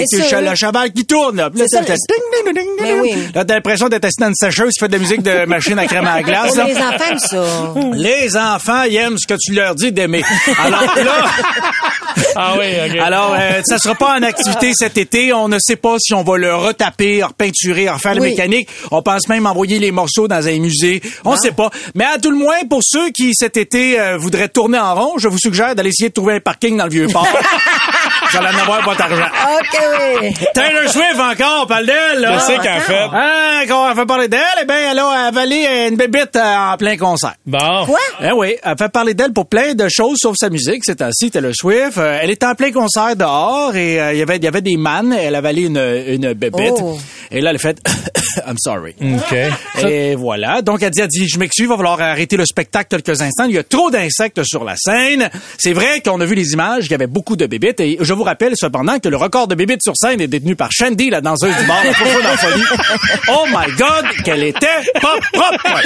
le 0.49 0.55
cheval 0.55 0.91
qui 0.91 1.05
tourne. 1.05 1.37
là. 1.37 1.49
Puis 1.49 1.59
là, 1.59 1.65
C'est 1.69 1.77
ça, 1.77 1.83
t'as- 1.83 1.93
le- 1.93 2.43
ding, 2.43 2.53
ding, 2.53 2.53
ding, 2.53 2.63
ding, 2.63 2.75
Mais 2.81 2.93
ding. 2.93 3.01
oui. 3.01 3.27
Là, 3.33 3.45
t'as 3.45 3.55
l'impression 3.55 3.89
d'être 3.89 4.05
assis 4.05 4.15
dans 4.25 4.29
une 4.29 4.35
sécheuse 4.35 4.73
qui 4.73 4.79
fait 4.79 4.87
de 4.87 4.93
la 4.93 4.99
musique 4.99 5.21
de 5.23 5.45
machine 5.45 5.77
à 5.79 5.85
crème 5.85 6.05
à 6.07 6.15
la 6.17 6.23
glace. 6.23 6.53
Oh, 6.57 6.61
les 6.65 6.77
enfants 6.77 7.05
aiment 7.09 7.19
ça. 7.19 7.43
Les 7.93 8.37
enfants, 8.37 8.83
ils 8.83 8.95
aiment 8.95 9.17
ce 9.17 9.27
que 9.27 9.35
tu 9.39 9.53
leur 9.53 9.75
dis 9.75 9.91
d'aimer. 9.91 10.23
Alors 10.63 10.81
là, 10.95 11.25
Ah 12.35 12.53
oui, 12.59 12.65
OK. 12.89 12.99
alors 13.01 13.35
euh, 13.37 13.61
ça 13.65 13.77
sera 13.77 13.95
pas 13.95 14.17
en 14.17 14.23
activité 14.23 14.71
cet 14.73 14.97
été. 14.97 15.33
On 15.33 15.47
ne 15.47 15.57
sait 15.59 15.75
pas 15.75 15.95
si 15.99 16.13
on 16.13 16.23
va 16.23 16.37
le 16.37 16.53
retaper, 16.55 17.23
repeinturer, 17.23 17.89
refaire 17.89 18.15
le 18.15 18.21
Oui. 18.21 18.29
mécanique. 18.31 18.69
On 18.91 19.01
pense 19.01 19.27
même 19.27 19.45
envoyer 19.45 19.79
les 19.79 19.91
morceaux 19.91 20.27
dans 20.27 20.47
un 20.47 20.59
musée. 20.59 21.01
On 21.23 21.33
ne 21.33 21.37
sait 21.37 21.51
pas. 21.51 21.69
Mais 21.93 22.05
à 22.05 22.17
tout 22.17 22.31
le 22.31 22.37
moins, 22.37 22.55
pour 22.69 22.81
ceux 22.83 23.09
qui 23.11 23.31
cet 23.33 23.57
été 23.57 23.99
euh, 23.99 24.17
voudraient 24.17 24.49
tourner 24.49 24.79
en 24.79 24.95
rond, 24.95 25.13
je 25.17 25.27
vous 25.27 25.37
suggère 25.37 25.75
d'aller 25.75 25.89
essayer 25.89 26.09
de 26.09 26.13
trouver 26.13 26.35
un 26.35 26.39
parking 26.39 26.77
dans 26.77 26.85
le 26.85 26.89
vieux 26.91 27.07
port. 27.07 27.27
Vous 28.31 28.37
allez 28.37 28.47
en 28.47 28.59
avoir 28.61 28.81
votre 28.83 29.01
argent. 29.01 29.25
OK, 29.25 29.79
oui. 30.21 30.33
Taylor 30.53 30.89
Swift 30.89 31.19
encore, 31.19 31.61
on 31.63 31.67
parle 31.67 31.85
d'elle. 31.85 32.19
là. 32.21 32.37
Je 32.37 32.43
sais 32.43 32.55
qu'en 32.57 32.79
fait. 32.79 33.07
Ah, 33.13 33.61
quand 33.67 33.91
on 33.91 33.95
fait 33.95 34.05
parler 34.05 34.27
d'elle, 34.27 34.39
eh 34.61 34.65
bien, 34.65 34.91
elle 34.91 34.99
a 34.99 35.07
avalé 35.27 35.87
une 35.89 35.95
bébite 35.95 36.35
euh, 36.35 36.55
en 36.73 36.77
plein 36.77 36.97
concert. 36.97 37.35
Bon. 37.45 37.85
Quoi? 37.85 37.99
Eh 38.21 38.31
oui, 38.31 38.55
elle 38.63 38.77
fait 38.77 38.89
parler 38.89 39.13
d'elle 39.13 39.33
pour 39.33 39.47
plein 39.47 39.73
de 39.73 39.87
choses 39.89 40.17
sauf 40.19 40.35
sa 40.37 40.49
musique. 40.49 40.83
C'est 40.85 41.01
ainsi, 41.01 41.31
Taylor 41.31 41.51
Swift. 41.55 41.97
Euh, 41.97 42.19
elle 42.21 42.29
était 42.31 42.45
en 42.45 42.55
plein 42.55 42.71
concert 42.71 43.15
dehors 43.15 43.75
et 43.75 43.99
euh, 44.01 44.13
il 44.13 44.19
y 44.19 44.21
avait 44.21 44.37
il 44.37 44.43
y 44.43 44.47
avait 44.47 44.61
des 44.61 44.77
mannes. 44.77 45.13
Elle 45.13 45.35
avalait 45.35 45.63
une 45.63 45.77
une 46.07 46.33
bébite. 46.33 46.73
Oh. 46.81 46.97
Et 47.31 47.41
là, 47.41 47.51
elle 47.51 47.55
a 47.55 47.59
fait 47.59 47.77
I'm 48.47 48.57
sorry. 48.57 48.95
OK. 49.01 49.37
Et 49.87 50.15
voilà. 50.15 50.61
Donc, 50.61 50.83
elle 50.83 50.91
dit, 50.91 51.01
elle 51.01 51.07
dit, 51.07 51.27
je 51.27 51.39
m'excuse, 51.39 51.65
il 51.65 51.69
va 51.69 51.77
falloir 51.77 51.99
arrêter 52.01 52.35
le 52.37 52.45
spectacle 52.45 52.87
quelques 53.01 53.21
instants. 53.21 53.45
Il 53.45 53.55
y 53.55 53.57
a 53.57 53.63
trop 53.63 53.89
d'insectes 53.89 54.43
sur 54.43 54.63
la 54.63 54.75
scène. 54.77 55.29
C'est 55.57 55.73
vrai 55.73 56.01
qu'on 56.01 56.19
a 56.21 56.25
vu 56.25 56.35
les 56.35 56.51
images, 56.53 56.85
il 56.85 56.91
y 56.91 56.93
avait 56.93 57.07
beaucoup 57.07 57.35
de 57.35 57.45
bébites. 57.45 57.79
Et 57.79 57.97
je 58.05 58.13
vous 58.13 58.23
rappelle 58.23 58.53
cependant 58.55 58.99
que 58.99 59.09
le 59.09 59.17
record 59.17 59.47
de 59.47 59.55
bébites 59.55 59.81
sur 59.83 59.93
scène 59.95 60.21
est 60.21 60.27
détenu 60.27 60.55
par 60.55 60.71
Shandy, 60.71 61.09
la 61.09 61.21
danseuse 61.21 61.55
du 61.57 61.65
bar, 61.65 61.83
la 61.83 61.93
Faux-Faux 61.93 62.21
dans 62.21 62.29
la 62.29 62.37
folie. 62.37 62.63
Oh 63.29 63.45
my 63.47 63.75
God, 63.75 64.05
qu'elle 64.23 64.43
était 64.43 64.67
pas 65.01 65.15
propre. 65.33 65.81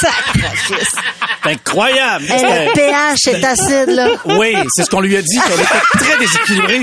C'est 0.00 1.50
incroyable. 1.50 2.24
Le 2.28 2.72
pH 2.74 3.28
est 3.28 3.44
acide, 3.44 3.88
là. 3.88 4.08
oui, 4.26 4.54
c'est 4.74 4.84
ce 4.84 4.90
qu'on 4.90 5.00
lui 5.00 5.16
a 5.16 5.22
dit, 5.22 5.38
qu'elle 5.46 5.60
était 5.60 6.04
très 6.04 6.18
déséquilibrée. 6.18 6.80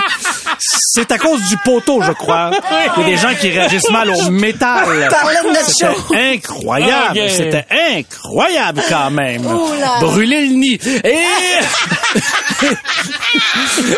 C'est 0.60 1.12
à 1.12 1.18
cause 1.18 1.42
du 1.48 1.58
poteau, 1.58 2.02
je 2.02 2.12
crois. 2.12 2.52
Il 2.98 3.02
y 3.02 3.06
a 3.06 3.10
des 3.10 3.18
gens 3.18 3.34
qui 3.40 3.50
réagissent 3.50 3.90
mal 3.90 4.10
au 4.10 4.30
métal. 4.30 4.84
C'était 5.68 6.36
incroyable. 6.36 7.20
Ok. 7.20 7.30
C'était 7.30 7.66
incroyable 7.98 8.82
quand 8.90 9.12
même. 9.12 9.44
Brûler 10.02 10.48
le 10.48 10.54
nid. 10.56 10.80
Et... 11.04 11.20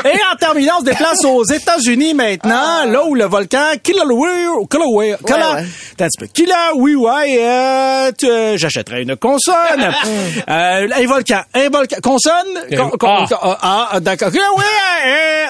Et 0.05 0.19
en 0.31 0.35
terminant, 0.37 0.73
on 0.77 0.79
se 0.81 0.85
déplace 0.85 1.23
aux 1.25 1.43
États-Unis 1.45 2.13
maintenant, 2.13 2.85
là 2.85 3.03
où 3.05 3.15
le 3.15 3.25
volcan 3.25 3.59
Kilauea, 3.81 4.65
Kilauea. 4.69 5.17
Kilauea, 6.33 7.23
euh, 7.27 8.11
euh, 8.23 8.57
j'achèterais 8.57 9.03
une 9.03 9.15
consonne. 9.15 9.55
euh, 10.49 10.87
un 10.95 11.07
volcan, 11.07 11.41
un 11.53 11.69
volcan, 11.69 11.97
consonne, 12.03 12.33
con- 12.77 12.91
con- 12.99 13.25
Ah. 13.31 13.57
ah, 13.61 13.89
ah, 13.93 13.99
d'accord. 13.99 14.29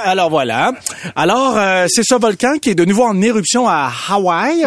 Alors 0.05 0.29
voilà. 0.29 0.71
Alors, 1.15 1.57
euh, 1.57 1.85
c'est 1.89 2.03
ce 2.03 2.15
volcan 2.15 2.57
qui 2.61 2.69
est 2.69 2.75
de 2.75 2.85
nouveau 2.85 3.03
en 3.03 3.21
éruption 3.21 3.67
à 3.67 3.91
Hawaï. 4.09 4.65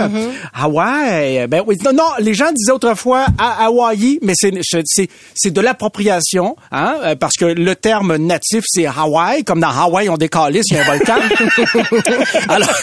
Hawaï, 0.55 1.47
ben 1.47 1.63
oui, 1.67 1.77
non, 1.85 1.93
non, 1.93 2.09
les 2.19 2.35
gens 2.35 2.53
disaient 2.53 2.73
autrefois 2.73 3.27
à 3.39 3.65
Hawaii, 3.67 4.19
mais 4.23 4.35
c'est 4.37 4.53
c'est 4.63 5.09
c'est 5.35 5.53
de 5.53 5.61
l'appropriation, 5.61 6.57
hein, 6.73 6.97
euh, 7.03 7.15
parce 7.15 7.35
que 7.35 7.45
le 7.45 7.77
terme 7.77 8.17
natif 8.17 8.65
c'est 8.67 8.87
Hawaï, 8.87 9.45
comme 9.45 9.61
dans 9.61 9.69
Hawaï 9.69 10.09
on 10.09 10.17
décalisse, 10.17 10.67
il 10.71 10.77
y 10.77 10.81
a 10.81 10.83
un 10.83 10.97
volcan. 10.97 11.17
alors, 12.49 12.75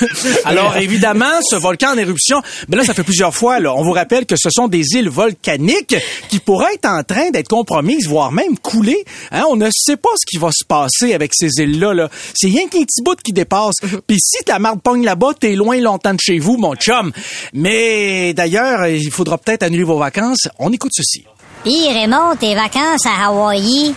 alors 0.45 0.77
évidemment, 0.77 1.41
ce 1.49 1.55
volcan 1.55 1.93
en 1.93 1.97
éruption, 1.97 2.41
ben 2.67 2.77
là 2.77 2.85
ça 2.85 2.93
fait 2.93 3.03
plusieurs 3.03 3.33
fois. 3.33 3.59
Là, 3.59 3.73
on 3.75 3.83
vous 3.83 3.91
rappelle 3.91 4.25
que 4.25 4.35
ce 4.35 4.49
sont 4.49 4.67
des 4.67 4.85
îles 4.95 5.09
volcaniques 5.09 5.95
qui 6.29 6.39
pourraient 6.39 6.73
être 6.75 6.87
en 6.87 7.03
train 7.03 7.29
d'être 7.31 7.47
compromises, 7.47 8.07
voire 8.07 8.31
même 8.31 8.57
couler. 8.57 9.03
Hein, 9.31 9.43
on 9.49 9.55
ne 9.55 9.69
sait 9.71 9.97
pas 9.97 10.09
ce 10.15 10.25
qui 10.25 10.37
va 10.37 10.49
se 10.51 10.63
passer 10.65 11.13
avec 11.13 11.31
ces 11.33 11.49
îles-là. 11.57 11.93
Là. 11.93 12.09
C'est 12.33 12.47
rien 12.47 12.67
qu'un 12.67 12.83
petit 12.83 13.01
bout 13.03 13.19
qui 13.21 13.33
dépasse. 13.43 13.75
Puis 14.07 14.17
si 14.19 14.43
ta 14.43 14.59
marde 14.59 14.81
pogne 14.81 15.03
là-bas, 15.03 15.29
t'es 15.39 15.55
loin 15.55 15.79
longtemps 15.79 16.13
de 16.13 16.19
chez 16.21 16.39
vous, 16.39 16.57
mon 16.57 16.75
chum. 16.75 17.11
Mais 17.53 18.33
d'ailleurs, 18.33 18.85
il 18.87 19.11
faudra 19.11 19.37
peut-être 19.37 19.63
annuler 19.63 19.83
vos 19.83 19.97
vacances. 19.97 20.47
On 20.59 20.71
écoute 20.71 20.91
ceci. 20.93 21.25
Pis 21.63 21.87
Raymond, 21.93 22.35
tes 22.39 22.55
vacances 22.55 23.05
à 23.05 23.27
Hawaï. 23.27 23.93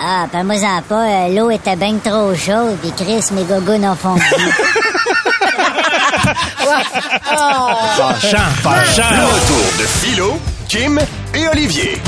Ah, 0.00 0.26
ben 0.32 0.42
moi 0.42 0.56
en 0.56 0.82
pas, 0.82 1.04
euh, 1.06 1.28
l'eau 1.28 1.50
était 1.50 1.76
bien 1.76 1.96
trop 2.02 2.34
chaude, 2.34 2.76
pis 2.82 2.92
Chris, 2.96 3.24
mes 3.32 3.44
gogoons 3.44 3.84
ont 3.84 3.94
fondu. 3.94 4.22
Fâchant, 7.96 8.38
Le 8.38 8.62
fâchant. 8.62 9.02
retour 9.02 9.64
de 9.78 9.84
Philo, 9.86 10.38
Kim 10.68 10.98
et 11.34 11.48
Olivier. 11.48 12.00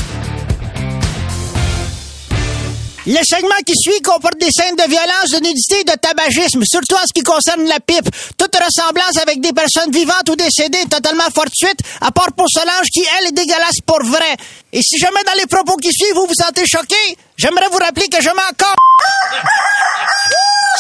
Le 3.07 3.23
segment 3.23 3.55
qui 3.65 3.75
suit 3.79 4.03
comporte 4.03 4.37
des 4.39 4.51
scènes 4.51 4.75
de 4.75 4.83
violence, 4.83 5.31
de 5.31 5.39
nudité 5.39 5.81
et 5.81 5.85
de 5.85 5.95
tabagisme, 5.95 6.63
surtout 6.67 6.97
en 6.97 7.07
ce 7.07 7.13
qui 7.15 7.23
concerne 7.23 7.65
la 7.67 7.79
pipe. 7.79 8.11
Toute 8.37 8.57
ressemblance 8.57 9.17
avec 9.23 9.41
des 9.41 9.53
personnes 9.53 9.93
vivantes 9.93 10.29
ou 10.29 10.35
décédées 10.35 10.79
est 10.79 10.91
totalement 10.91 11.31
fortuite, 11.33 11.79
à 12.01 12.11
part 12.11 12.33
pour 12.37 12.47
Solange 12.51 12.89
qui, 12.93 13.07
elle, 13.19 13.29
est 13.29 13.33
dégueulasse 13.33 13.79
pour 13.87 14.03
vrai. 14.03 14.35
Et 14.73 14.83
si 14.83 14.99
jamais 14.99 15.23
dans 15.25 15.39
les 15.39 15.47
propos 15.47 15.77
qui 15.77 15.93
suivent, 15.93 16.15
vous 16.17 16.27
vous 16.27 16.35
sentez 16.35 16.67
choqué, 16.67 16.97
j'aimerais 17.37 17.69
vous 17.71 17.79
rappeler 17.79 18.09
que 18.09 18.21
je 18.21 18.29
m'en 18.29 18.43
encore... 18.51 18.75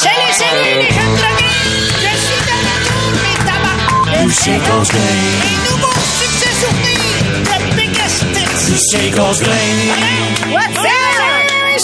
Salut, 0.00 0.32
salut, 0.32 0.82
les 0.82 0.90
jeunes 0.90 1.16
drogués! 1.16 1.46
Je 1.94 2.10
suis 2.26 2.42
de 2.42 2.58
retour, 2.66 3.06
mes 3.22 3.38
tabacs! 3.46 4.26
Le 4.26 4.32
séquence 4.32 4.90
Un 4.90 5.70
nouveau 5.70 5.94
succès 6.18 6.56
biggest 7.76 8.20
hits! 8.34 8.66
What's 10.52 10.78
up? 10.78 11.15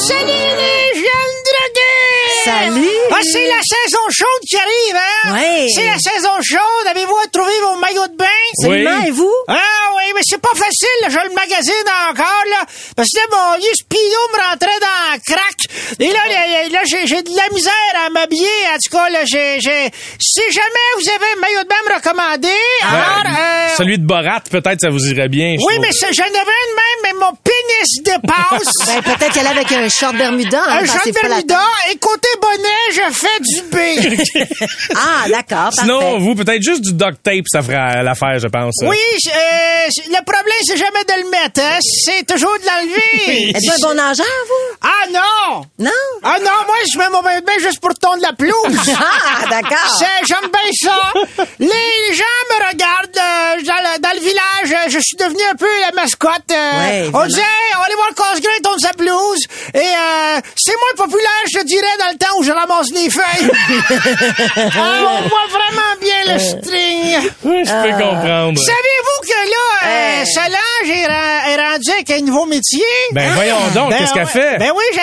Salut, 0.03 0.27
les 0.27 0.95
jeunes 0.97 1.39
drogués! 1.47 2.43
Salut! 2.45 2.89
Ah, 3.13 3.21
c'est 3.23 3.47
la 3.47 3.63
saison 3.63 4.01
chaude 4.11 4.43
qui 4.49 4.57
arrive, 4.57 4.97
hein? 4.97 5.33
Ouais. 5.35 5.67
C'est 5.73 5.87
la 5.87 5.99
saison 5.99 6.33
chaude. 6.43 6.87
Avez-vous 6.91 7.15
trouvé 7.33 7.53
vos 7.61 7.77
maillots 7.77 8.09
de 8.09 8.17
bain? 8.17 8.27
Oui. 8.65 8.85
Absolument, 8.85 9.05
et 9.07 9.11
vous? 9.13 9.33
Ah 9.47 9.61
oui, 9.97 10.13
mais 10.13 10.23
c'est 10.25 10.41
pas 10.41 10.55
facile, 10.57 10.89
là, 11.03 11.09
je 11.09 11.29
le 11.29 11.35
magasine 11.35 11.89
encore, 12.11 12.45
là. 12.51 12.67
Parce 12.97 13.11
que 13.11 13.31
mon 13.31 13.59
vieux 13.59 13.75
speedo 13.75 14.19
me 14.33 14.39
rentrait 14.43 14.81
dans 14.81 15.15
le 15.15 15.21
crack. 15.25 15.62
Et 16.01 16.07
là, 16.09 16.21
là, 16.29 16.69
là, 16.71 16.81
j'ai, 16.85 17.23
de 17.23 17.31
la 17.37 17.49
misère 17.55 17.73
à 18.07 18.11
m'habiller. 18.11 18.47
En 18.73 18.77
tout 18.77 18.97
cas, 18.97 19.09
là, 19.11 19.21
j'ai. 19.25 19.59
Si 19.61 20.43
jamais 20.53 20.89
vous 20.97 21.09
avez 21.09 21.33
un 21.37 21.41
maillot 21.41 21.63
de 21.63 21.69
bain 21.69 21.75
à 21.87 21.91
me 21.91 21.95
recommander, 21.97 22.49
alors... 22.83 23.39
euh, 23.39 23.69
Celui 23.77 23.99
de 23.99 24.07
Borat, 24.07 24.41
peut-être, 24.51 24.81
ça 24.81 24.91
vous 24.91 25.07
irait 25.09 25.29
bien. 25.29 25.57
je 25.59 25.65
Oui, 25.65 25.75
trouve. 25.75 25.87
mais 25.87 25.93
c'est- 25.93 26.13
j'en 26.13 26.25
avais 26.25 26.37
un 26.37 26.41
de 26.41 26.77
même, 26.77 27.01
mais 27.05 27.13
mon 27.21 27.33
pénis 27.43 28.03
dépasse. 28.03 28.73
Ben, 29.03 29.03
peut-être 29.03 29.33
qu'elle 29.33 29.47
avec 29.47 29.71
un 29.73 29.89
short 29.89 30.17
Bermuda. 30.17 30.61
Hein, 30.67 30.79
un 30.79 30.83
que 30.83 30.87
short 30.89 31.09
Bermuda, 31.23 31.61
et 31.91 31.97
côté 31.97 32.29
bonnet, 32.41 32.83
je 32.93 33.13
fais 33.15 33.41
du 33.41 33.63
B. 33.71 34.57
Ah, 34.95 35.29
d'accord, 35.29 35.73
Sinon, 35.73 36.19
vous, 36.19 36.35
peut-être 36.35 36.63
juste 36.63 36.83
du 36.83 36.93
duct 36.93 37.23
tape, 37.23 37.45
ça 37.51 37.63
ferait 37.63 38.03
l'affaire, 38.03 38.39
je 38.39 38.49
pense. 38.49 38.75
Oui, 38.83 38.97
euh, 39.27 39.89
le 40.09 40.25
problème, 40.25 40.55
c'est 40.65 40.77
jamais 40.77 41.05
de 41.05 41.23
le 41.25 41.31
mettre, 41.31 41.61
hein. 41.61 41.79
C'est 41.81 42.27
toujours 42.27 42.55
de 42.59 42.67
l'enlever. 42.67 43.51
Êtes-vous 43.57 43.85
un 43.85 43.89
bon 43.89 43.95
nageur, 43.95 44.27
vous? 44.49 44.77
Ah 44.83 45.11
non! 45.13 45.62
Non? 45.79 45.91
Ah 46.23 46.37
non, 46.41 46.51
moi, 46.67 46.77
je 46.93 46.99
mets 46.99 47.09
mon 47.11 47.23
maillot 47.23 47.41
de 47.41 47.47
bain 47.47 47.59
juste 47.59 47.81
pour 47.81 47.95
tondre 47.95 48.23
la 48.23 48.33
pelouse. 48.33 48.55
Ah, 48.99 49.47
d'accord. 49.49 49.99
C'est- 49.99 50.27
J'aime 50.27 50.51
bien 50.51 50.71
ça. 50.81 51.13
Les 51.59 52.15
gens 52.15 52.25
me 52.51 52.69
regardent 52.71 53.19
euh, 53.19 53.63
dans, 53.65 53.75
le, 53.75 53.99
dans 54.01 54.13
le 54.15 54.21
village. 54.21 54.91
je 54.93 54.99
suis 55.01 55.17
devenu 55.17 55.43
un 55.51 55.57
peu 55.57 55.67
la 55.81 55.93
mascotte. 55.93 56.51
euh, 56.51 56.81
Ouais, 56.81 57.03
on 57.09 57.11
vraiment. 57.11 57.27
disait, 57.27 57.41
Hey, 57.43 57.75
on 57.75 57.79
va 57.79 57.85
aller 57.87 57.95
voir 57.95 58.09
le 58.11 58.15
casse-grain, 58.15 58.53
il 58.59 58.63
tourne 58.63 58.79
sa 58.79 58.93
blouse. 58.93 59.41
Et 59.75 59.79
euh, 59.79 60.41
c'est 60.57 60.75
moins 60.77 61.07
populaire, 61.07 61.45
je 61.53 61.61
dirais, 61.65 61.97
dans 61.99 62.09
le 62.13 62.19
temps 62.19 62.37
où 62.39 62.43
je 62.43 62.53
ramasse 62.53 62.91
les 62.93 63.11
feuilles. 63.11 63.51
Ah, 64.75 65.19
on 65.25 65.29
voit 65.29 65.49
vraiment 65.51 65.95
bien 66.01 66.35
le 66.35 66.39
string. 66.39 67.31
Oui, 67.45 67.63
je 67.65 67.71
peux 67.83 67.93
comprendre. 67.93 68.59
Savez-vous 68.59 69.21
que 69.23 69.51
là, 69.51 69.89
euh, 69.89 70.25
Solange 70.35 70.91
est, 70.91 71.57
rendue 71.57 71.91
avec 71.93 72.11
un 72.11 72.21
nouveau 72.21 72.47
métier? 72.47 72.85
Ben, 73.13 73.33
voyons 73.35 73.57
donc, 73.75 73.91
Ben, 73.91 73.99
qu'est-ce 73.99 74.13
qu'elle 74.15 74.27
fait? 74.27 74.59
Ben 74.59 74.73
oui, 74.75 74.85
j'ai... 74.93 75.01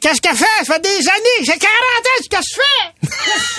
Qu'est-ce 0.00 0.20
qu'elle 0.20 0.36
fait? 0.36 0.44
Ça 0.64 0.74
fait 0.74 0.80
des 0.80 1.08
années. 1.08 1.40
J'ai 1.40 1.58
40 1.58 1.62
ans, 1.62 2.00
qu'est-ce 2.14 2.28
que 2.28 2.44
je 2.48 2.54
fais? 2.54 3.08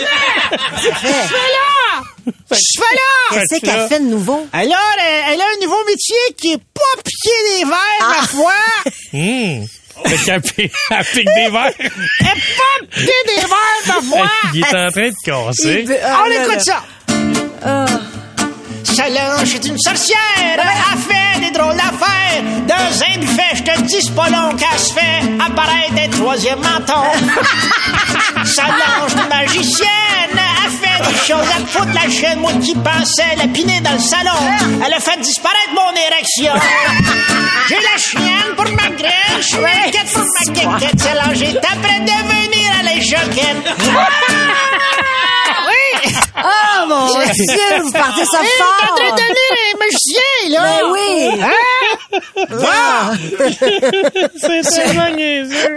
Qu'est-ce 0.01 0.87
que 0.87 0.91
je 0.91 1.01
fais? 1.01 1.51
Là? 1.51 2.03
Qu'est-ce 2.49 2.55
que 2.55 2.55
je 2.55 2.81
fais 2.81 2.95
là? 2.95 3.01
Qu'est-ce 3.49 3.61
qu'elle 3.61 3.87
fait 3.89 3.99
de 3.99 4.05
nouveau? 4.09 4.47
Alors, 4.53 4.71
euh, 4.75 5.21
elle 5.31 5.41
a 5.41 5.45
un 5.45 5.61
nouveau 5.63 5.83
métier 5.87 6.15
qui 6.37 6.53
est 6.53 6.57
pas 6.73 7.01
piqué 7.03 7.31
des 7.59 7.65
verres, 7.65 7.77
Ah. 8.01 8.15
ma 8.21 8.27
foi. 8.27 8.53
Hum. 9.13 9.65
Fait 10.05 10.17
qu'elle 10.25 10.41
pique 10.41 10.73
elle 10.91 11.05
pique 11.05 11.25
des 11.35 11.49
verres. 11.49 11.71
Elle 11.79 12.25
pas 12.25 12.85
piqué 12.91 13.13
des 13.27 13.41
verres, 13.41 13.85
ma 13.87 14.01
foi. 14.01 14.27
Il 14.53 14.59
est 14.61 14.65
en 14.67 14.89
train 14.89 15.09
de 15.09 15.15
casser. 15.23 15.85
Il 15.87 15.99
ah, 16.03 16.21
On 16.23 16.29
là, 16.29 16.35
écoute 16.43 16.55
là. 16.55 16.59
ça. 16.63 16.83
Ah. 17.65 17.85
Solange 18.83 19.55
est 19.55 19.65
une 19.65 19.77
sorcière, 19.79 20.17
elle 20.37 20.99
fait 20.99 21.34
des 21.55 21.61
drôles 21.61 21.75
d'affaires. 21.75 22.43
Dans 22.67 23.03
un 23.03 23.19
buffet, 23.19 23.55
je 23.55 23.63
te 23.63 23.81
dis, 23.81 24.01
c'est 24.01 24.15
pas 24.15 24.29
long 24.29 24.55
qu'elle 24.55 24.79
se 24.79 24.93
fait 24.93 25.21
apparaître 25.39 25.93
un 26.03 26.09
troisième 26.09 26.59
menton. 26.59 27.03
Solange, 28.45 29.15
magicienne, 29.29 29.87
elle 30.33 30.71
fait 30.71 31.11
des 31.11 31.17
choses 31.17 31.49
à 31.55 31.65
foutre 31.67 31.93
la 31.93 32.09
chaîne. 32.09 32.39
Moi 32.39 32.51
qui 32.61 32.75
pensais 32.75 33.35
lapiner 33.37 33.81
dans 33.81 33.93
le 33.93 33.99
salon, 33.99 34.39
elle 34.85 34.93
a 34.93 34.99
fait 34.99 35.19
disparaître 35.21 35.73
mon 35.73 35.91
érection. 35.91 36.53
J'ai 37.69 37.75
la 37.75 37.97
chienne 37.97 38.55
pour 38.55 38.65
ma 38.65 38.89
graine, 38.95 39.39
je 39.39 39.45
suis 39.45 39.57
inquiète 39.57 40.13
pour 40.13 40.23
ma 40.23 40.53
quéquette. 40.53 40.99
Solange 41.01 41.41
est 41.41 41.57
après 41.57 41.99
devenir 41.99 42.71
à 42.79 42.83
la 42.83 43.01
choquette. 43.01 43.65
Oh 46.37 46.85
mon 46.87 47.07
Dieu, 47.33 47.81
vous 47.83 47.91
partez 47.91 48.25
ça 48.25 48.39
fort! 48.57 48.95
T'es 48.97 49.03
en 49.03 49.15
train 49.15 49.15
de 49.15 49.21
devenir 49.21 49.51
un 49.73 49.77
magicien, 49.79 50.49
là! 50.49 50.79
Ben 50.79 50.91
oui. 50.91 51.41
Hein? 51.41 52.59
Ah! 52.67 53.11
C'est 54.37 54.61
tellement 54.83 55.15
niaiseux. 55.15 55.75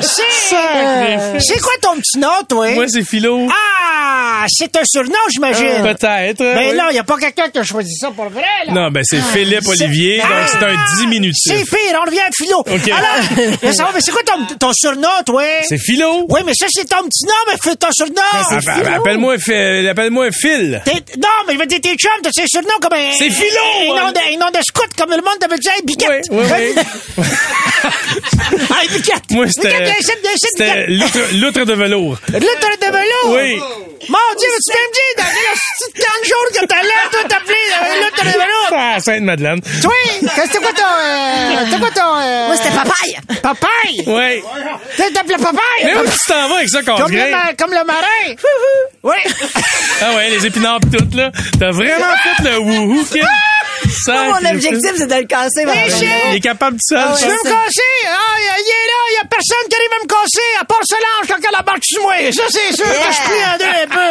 C'est... 0.00 1.40
C'est 1.40 1.60
quoi 1.60 1.72
ton 1.82 1.96
petit 1.96 2.18
nom, 2.18 2.42
toi? 2.48 2.70
Moi, 2.72 2.84
c'est 2.88 3.04
Philo. 3.04 3.46
Ah! 3.50 4.44
C'est 4.48 4.76
un 4.76 4.82
surnom, 4.84 5.14
j'imagine. 5.30 5.82
Peut-être. 5.82 6.38
Ben 6.38 6.70
oui. 6.70 6.76
non, 6.76 6.90
y 6.90 6.98
a 6.98 7.04
pas 7.04 7.16
quelqu'un 7.16 7.48
qui 7.48 7.58
a 7.58 7.62
choisi 7.64 7.94
ça 7.96 8.10
pour 8.10 8.28
vrai, 8.28 8.42
là. 8.66 8.72
Non, 8.72 8.90
ben 8.90 9.02
c'est 9.04 9.20
Philippe 9.20 9.62
C'est- 9.64 9.82
Olivier, 9.84 10.18
donc 10.18 10.26
Ah! 10.30 10.46
c'est 10.50 10.64
un 10.64 10.76
diminutif. 11.00 11.52
C'est 11.56 11.64
pire, 11.64 11.98
on 12.00 12.04
revient 12.06 12.20
à 12.20 12.30
Philo. 12.36 12.58
OK. 12.58 12.66
Alors, 12.68 13.30
mais 13.38 13.50
mais 13.94 14.00
c'est 14.00 14.12
quoi 14.12 14.22
ton, 14.24 14.56
ton 14.56 14.72
surnom, 14.74 15.08
toi? 15.24 15.42
C'est 15.68 15.78
Philo. 15.78 16.26
Oui, 16.28 16.40
mais 16.44 16.52
ça, 16.54 16.66
c'est 16.70 16.84
ton 16.88 17.02
petit 17.04 17.24
nom, 17.26 17.34
mais 17.48 17.54
fais 17.62 17.76
ton 17.76 17.88
surnom. 17.92 18.14
Ah, 18.32 18.42
ben, 18.50 18.60
ben, 18.82 18.92
Appelle-moi 18.94 19.38
Phil- 19.86 19.90
appelle-moi 19.90 20.26
Phil. 20.32 20.82
Non, 21.18 21.28
mais 21.46 21.54
je 21.54 21.58
veux 21.58 21.66
dire, 21.66 21.80
t'es 21.82 21.94
chum, 21.96 22.10
t'as 22.22 22.30
un 22.30 22.46
surnom 22.46 22.74
comme 22.80 22.92
un... 22.94 23.12
C'est 23.16 23.30
Philo, 23.30 23.92
Un 23.92 24.00
nom 24.00 24.06
hein. 24.08 24.12
de, 24.12 24.34
un 24.34 24.38
nom 24.38 24.50
de 24.50 24.62
scout, 24.64 24.88
comme 24.98 25.10
le 25.10 25.16
monde 25.22 25.38
t'avait 25.40 25.58
dit, 25.58 25.68
hey, 25.68 25.82
Biquette. 25.84 26.24
Oui, 26.30 26.44
oui, 26.50 26.74
oui. 27.18 27.24
hey, 28.82 28.88
Biquette. 28.88 29.30
Moi, 29.30 29.46
Biquette, 29.46 29.96
c'était 30.00 30.28
c'était 30.36 30.86
Biquette. 30.86 30.88
l'outre 30.88 31.18
l'outre 31.34 31.64
de 31.64 31.74
velours. 31.74 32.18
Là, 32.32 32.38
t'as 32.60 32.86
de 32.88 32.92
velours? 32.92 33.36
Oui. 33.36 33.60
Mon 34.08 34.18
Dieu, 34.38 34.48
mais 34.48 34.60
tu 34.62 34.72
peux 34.72 34.78
me 34.86 34.92
dire, 34.94 35.14
dans 35.16 35.24
petit 35.24 36.02
40 36.02 36.24
jours 36.24 36.60
que 36.60 36.66
t'as 36.66 36.82
l'air, 36.82 37.10
toi, 37.10 37.20
t'appeler 37.28 37.54
là, 37.70 38.06
t'as 38.16 38.24
de 38.24 38.28
velours? 38.30 38.72
Ah, 38.72 39.00
Sainte-Madeleine. 39.00 39.60
Que 39.60 39.68
c'est 40.52 40.58
quoi 40.60 40.72
ton, 40.72 40.82
euh, 41.02 41.64
c'est 41.70 41.78
quoi 41.80 41.90
ton, 41.90 42.16
euh, 42.20 42.46
Moi, 42.46 42.56
c'était 42.56 42.70
papaye. 42.76 43.16
papaye? 43.42 44.04
Oui. 44.06 44.42
T'as 44.96 45.10
t'appelais 45.10 45.36
papaye? 45.38 45.84
Mais 45.84 45.96
où 45.96 46.04
tu 46.04 46.18
t'en 46.28 46.48
vas 46.48 46.56
avec 46.56 46.68
ça, 46.68 46.82
Comme 46.82 46.96
le, 46.98 47.16
casse-grain? 47.18 47.30
ma- 47.30 47.54
comme 47.54 47.72
le 47.72 47.84
marin. 47.84 48.36
Oui. 49.02 49.16
Ah 50.02 50.14
ouais, 50.14 50.30
les 50.30 50.46
épinards 50.46 50.80
pis 50.80 50.90
tout, 50.96 51.16
là. 51.16 51.30
T'as 51.58 51.70
vraiment 51.70 52.14
fait 52.22 52.42
le 52.44 52.58
wouhou, 52.58 53.04
kid. 53.10 53.22
Ça, 54.04 54.12
Moi, 54.12 54.40
mon 54.40 54.50
objectif, 54.50 54.92
c'est 54.96 55.06
de 55.06 55.14
le 55.14 55.24
casser. 55.24 55.64
Il 56.30 56.36
est 56.36 56.40
capable 56.40 56.76
de 56.76 56.82
ça. 56.82 57.10
Ah. 57.10 57.16
Tu 57.18 57.24
veux 57.24 57.30
me 57.32 57.42
casser? 57.44 57.82
Ah, 58.06 58.36
il 58.38 58.44
est 58.44 58.86
là, 58.86 59.00
il 59.10 59.14
y 59.14 59.18
a 59.18 59.24
personne 59.28 59.68
qui 59.68 59.76
arrive 59.76 59.94
à 60.00 60.02
me 60.04 60.08
casser, 60.08 60.48
à 60.60 60.64
part 60.64 60.80
Solange 60.84 61.28
quand 61.28 61.48
elle 61.48 61.56
embarque 61.60 61.84
sur 61.84 62.02
moi. 62.02 62.12
Ça, 62.32 62.42
c'est 62.48 62.76
sûr 62.76 62.84
que 62.84 62.90
je 62.90 63.20
plie 63.22 63.44
en 63.44 63.56
deux 63.58 63.74
un 63.84 63.88
peu. 63.88 64.10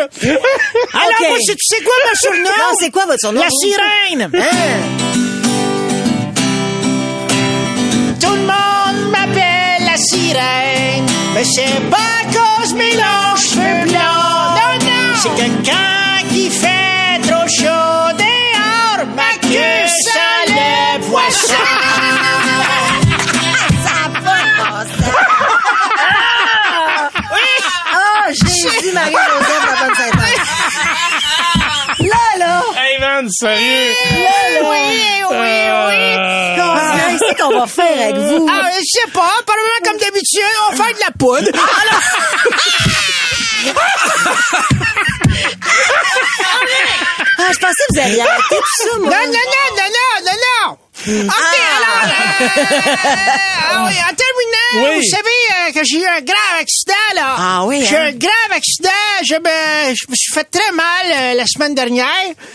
Alors, 0.94 1.30
moi, 1.30 1.38
tu 1.40 1.54
sais 1.60 1.82
quoi 1.84 1.94
mon 2.08 2.16
surnom? 2.16 2.50
Non, 2.58 2.76
c'est 2.80 2.92
quoi 2.92 3.06
votre 3.06 3.20
surnom? 3.20 3.42
La 3.42 3.50
sirène. 3.50 4.30
Hein? 4.34 4.40
Tout 8.22 8.34
le 8.34 8.42
monde 8.42 9.12
m'appelle 9.12 9.84
la 9.86 9.98
sirène. 9.98 11.06
Mais 11.34 11.44
c'est 11.44 11.90
pas 11.90 12.15
poisson. 24.66 25.12
Ah, 27.94 28.32
Jésus, 28.32 28.92
Marie-Joseph, 28.94 29.64
la 29.66 29.76
bonne. 29.86 29.94
Là, 32.08 32.26
là. 32.38 32.62
Hey, 32.76 33.00
man, 33.00 33.30
sérieux? 33.30 33.94
oui, 34.12 34.84
oui, 35.30 35.56
oui. 35.90 36.16
Casse-grain, 36.56 37.18
c'est 37.20 37.36
qu'on 37.42 37.60
va 37.60 37.68
faire 37.68 38.00
avec 38.02 38.18
vous. 38.18 38.48
Ah, 38.50 38.70
je 38.74 39.00
sais 39.00 39.12
pas, 39.12 39.32
probablement 39.46 39.82
comme 39.86 39.98
d'habitude, 39.98 40.56
on 40.68 40.76
va 40.76 40.84
faire 40.84 40.94
de 40.94 41.00
la 41.00 41.12
poudre. 41.18 41.50
Alors... 41.82 42.02
Ah, 47.38 47.52
je 47.52 47.60
pensais 47.60 47.84
que 47.88 47.94
vous 47.94 48.00
alliez 48.00 48.22
arrêter 48.22 48.58
tout 48.58 48.84
ça, 48.84 48.98
moi. 49.00 49.10
Non, 49.10 49.26
non, 49.26 49.32
non, 49.32 49.68
non, 49.78 49.90
non, 49.90 50.15
OK, 51.08 51.32
Ah. 51.32 51.78
alors, 51.78 52.12
euh, 52.12 52.96
ah 53.72 53.86
oui, 53.88 53.94
en 53.94 54.16
terminant, 54.16 54.90
Oui. 54.90 54.98
vous 54.98 55.10
savez 55.10 55.70
euh, 55.70 55.72
que 55.74 55.80
j'ai 55.86 55.98
eu 56.00 56.06
un 56.06 56.22
grave 56.22 56.60
accident, 56.60 56.94
là. 57.16 57.36
Ah 57.38 57.64
oui, 57.66 57.86
J'ai 57.86 57.96
eu 57.96 57.98
hein? 57.98 58.06
un 58.08 58.12
grave 58.12 58.52
accident. 58.52 58.90
Je 59.24 59.36
me, 59.36 59.96
je 59.96 60.10
me 60.12 60.16
suis 60.16 60.34
fait 60.34 60.44
très 60.46 60.72
mal 60.72 60.86
euh, 61.14 61.34
la 61.36 61.46
semaine 61.48 61.76
dernière. 61.76 62.06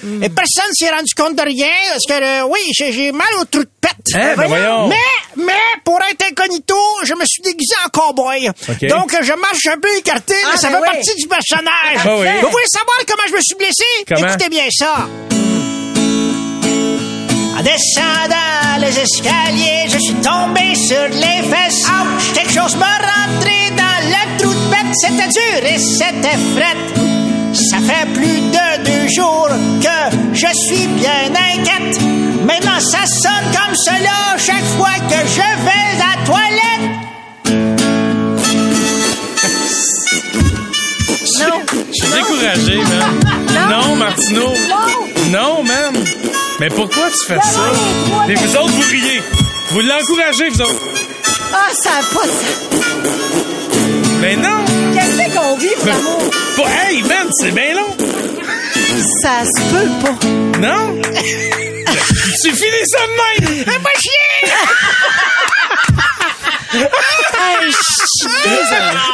Hmm. 0.02 0.22
Et 0.22 0.28
personne 0.28 0.72
s'est 0.72 0.90
rendu 0.90 1.12
compte 1.16 1.36
de 1.36 1.42
rien. 1.42 1.68
Parce 1.92 2.06
que, 2.06 2.24
euh, 2.24 2.46
oui, 2.48 2.60
j'ai 2.74 3.12
mal 3.12 3.28
au 3.40 3.44
trou 3.44 3.60
de 3.64 3.70
pète. 3.80 3.94
Hein, 4.14 4.34
ben 4.36 4.46
voyons. 4.48 4.88
Mais, 4.88 4.96
mais, 5.36 5.52
pour 5.84 5.98
être 6.10 6.24
incognito, 6.30 6.76
je 7.04 7.14
me 7.14 7.24
suis 7.26 7.42
déguisé 7.42 7.74
en 7.84 7.88
cowboy. 7.90 8.48
Donc, 8.88 9.14
je 9.20 9.32
marche 9.34 9.66
un 9.66 9.78
peu 9.78 9.94
écarté, 9.96 10.34
mais 10.34 10.50
Ah, 10.54 10.56
ça 10.56 10.68
ben 10.68 10.76
fait 10.76 10.80
oui. 10.82 10.88
partie 10.96 11.14
du 11.16 11.28
personnage. 11.28 12.00
Ah 12.04 12.16
oui. 12.16 12.26
Vous 12.42 12.50
voulez 12.50 12.64
savoir 12.70 12.96
comment 13.08 13.22
je 13.28 13.32
me 13.34 13.40
suis 13.40 13.56
blessé? 13.56 13.84
Comment? 14.08 14.28
Écoutez 14.28 14.48
bien 14.48 14.66
ça. 14.70 15.06
En 17.60 17.62
descendant 17.62 18.80
les 18.80 18.98
escaliers, 18.98 19.84
je 19.86 19.98
suis 19.98 20.14
tombé 20.14 20.74
sur 20.74 21.08
les 21.12 21.42
fesses. 21.46 21.84
Ouch! 21.84 22.32
Quelque 22.32 22.54
chose 22.54 22.74
m'a 22.76 22.96
rentré 22.96 23.70
dans 23.76 24.00
le 24.08 24.38
trou 24.38 24.54
de 24.54 24.70
bête. 24.70 24.94
C'était 24.94 25.28
dur 25.28 25.60
et 25.68 25.78
c'était 25.78 26.38
frette. 26.56 26.88
Ça 27.52 27.76
fait 27.80 28.06
plus 28.14 28.40
de 28.40 28.82
deux 28.82 29.08
jours 29.14 29.50
que 29.82 30.16
je 30.32 30.46
suis 30.56 30.86
bien 30.86 31.34
inquiète. 31.34 32.00
Maintenant, 32.46 32.80
ça 32.80 33.04
sonne 33.04 33.52
comme 33.52 33.74
cela 33.74 34.38
chaque 34.38 34.64
fois 34.78 34.96
que 35.10 35.20
je 35.28 35.48
vais 35.66 35.84
à 35.96 36.06
la 36.06 36.14
toilette. 36.24 36.86
Non. 41.40 41.60
Je 41.88 41.92
suis 41.92 42.12
découragé, 42.14 42.76
man. 42.78 43.68
Non, 43.68 43.96
Martineau. 43.96 44.54
Mais 46.60 46.68
pourquoi 46.68 47.08
tu 47.10 47.26
fais 47.26 47.40
ça? 47.40 47.72
Et 48.28 48.34
vous 48.34 48.56
autres, 48.56 48.68
vous 48.68 48.90
riez. 48.90 49.22
Vous 49.70 49.80
l'encouragez, 49.80 50.50
vous 50.50 50.60
autres. 50.60 50.82
Ah, 51.54 51.70
ça 51.72 51.90
a 51.98 52.02
pas 52.14 52.26
de. 52.26 52.32
Mais 54.20 54.36
non. 54.36 54.62
Qu'est-ce 54.92 55.34
qu'on 55.34 55.56
vit, 55.56 55.68
pour 55.78 55.86
l'amour? 55.86 56.30
Pas- 56.56 56.68
Hey, 56.90 57.02
man, 57.02 57.28
c'est 57.40 57.52
bien 57.52 57.74
long. 57.74 57.96
Ça 59.22 59.42
se 59.44 59.62
peut 59.72 59.88
pas. 60.04 60.58
Non? 60.58 61.00
tu 62.42 62.50
finis 62.52 62.86
ça 62.86 62.98
de 63.06 63.46
même. 63.46 63.64
Un 63.66 63.80
pas 63.80 63.90
chier! 63.98 64.52
Hey. 66.72 67.72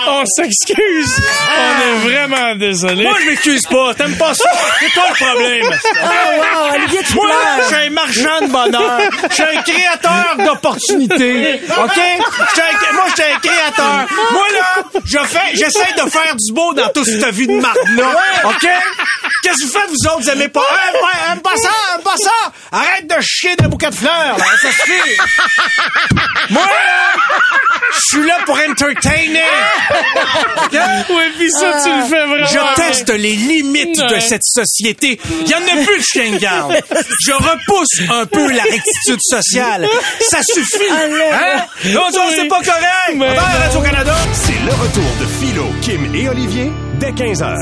On 0.08 0.24
s'excuse. 0.26 1.20
On 1.56 1.80
est 1.82 2.08
vraiment 2.10 2.54
désolé. 2.54 3.04
Moi, 3.04 3.16
je 3.22 3.26
m'excuse 3.30 3.62
pas. 3.70 3.94
T'aimes 3.94 4.16
pas 4.16 4.34
ça? 4.34 4.50
C'est 4.78 4.90
toi 4.92 5.04
le 5.08 5.24
problème. 5.24 5.66
Oh, 5.70 6.06
wow, 6.06 6.74
Olivier, 6.74 7.00
tu 7.06 7.14
Moi, 7.14 7.26
je 7.60 7.64
suis 7.66 7.86
un 7.86 7.90
marchand 7.90 8.40
de 8.46 8.50
bonheur. 8.52 9.00
Je 9.30 9.34
suis 9.34 9.42
un 9.44 9.62
créateur 9.62 10.36
d'opportunités. 10.38 11.60
OK? 11.82 11.92
J'suis 11.94 12.60
un- 12.62 12.92
moi, 12.94 13.04
je 13.08 13.22
suis 13.22 13.32
un 13.32 13.38
créateur. 13.38 14.06
Moi, 14.32 14.46
là, 14.52 15.00
je 15.04 15.18
fais, 15.18 15.54
j'essaie 15.54 15.92
de 16.04 16.10
faire 16.10 16.34
du 16.36 16.52
beau 16.52 16.74
dans 16.74 16.88
toute 16.88 17.04
cette 17.06 17.30
vie 17.34 17.46
de 17.46 17.60
marde-là. 17.60 18.14
OK? 18.44 18.68
Qu'est-ce 19.46 19.58
que 19.58 19.66
vous 19.66 19.78
faites, 19.78 19.90
vous 19.90 20.08
autres? 20.08 20.22
Vous 20.22 20.30
aimez 20.30 20.48
pas? 20.48 20.60
Aime 20.88 21.00
pas, 21.00 21.32
aime 21.32 21.40
pas 21.40 21.56
ça, 21.56 21.68
aime 21.94 22.02
pas 22.02 22.16
ça! 22.16 22.52
Arrête 22.72 23.06
de 23.06 23.14
chier 23.20 23.54
des 23.54 23.68
bouquets 23.68 23.90
de 23.90 23.94
fleurs, 23.94 24.36
là. 24.36 24.44
Ça 24.60 24.68
suffit! 24.72 25.16
Moi, 26.50 26.64
là, 26.64 27.38
je 27.94 28.00
suis 28.00 28.26
là 28.26 28.38
pour 28.44 28.58
entertainer! 28.58 29.44
Oui, 31.08 31.22
puis 31.38 31.50
ça, 31.50 31.80
tu 31.84 31.90
le 31.90 32.04
fais 32.04 32.26
vraiment. 32.26 32.46
Je 32.46 32.74
teste 32.74 33.08
les 33.10 33.34
limites 33.34 33.98
de 33.98 34.18
cette 34.18 34.42
société. 34.44 35.18
Il 35.42 35.48
y 35.48 35.54
en 35.54 35.58
a 35.58 35.84
plus 35.84 35.98
de 35.98 36.02
chien 36.02 36.32
de 36.32 36.38
garde. 36.38 36.74
Je 37.24 37.32
repousse 37.32 38.10
un 38.10 38.26
peu 38.26 38.50
la 38.52 38.64
rectitude 38.64 39.20
sociale. 39.20 39.88
Ça 40.28 40.42
suffit. 40.42 40.90
Hein? 40.90 41.64
Non, 41.86 42.10
ça, 42.12 42.20
c'est 42.34 42.48
pas 42.48 42.62
correct. 42.62 43.14
On 43.14 43.18
va 43.18 43.42
à 43.42 43.64
Radio-Canada. 43.64 44.14
C'est 44.34 44.60
le 44.64 44.72
retour 44.72 45.10
de 45.20 45.26
Philo, 45.40 45.66
Kim 45.82 46.14
et 46.14 46.28
Olivier 46.28 46.70
dès 46.98 47.10
15h. 47.12 47.56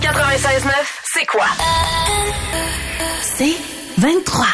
96.9, 0.00 0.72
c'est 1.12 1.26
quoi? 1.26 1.46
C'est 3.22 3.56
23. 3.98 4.46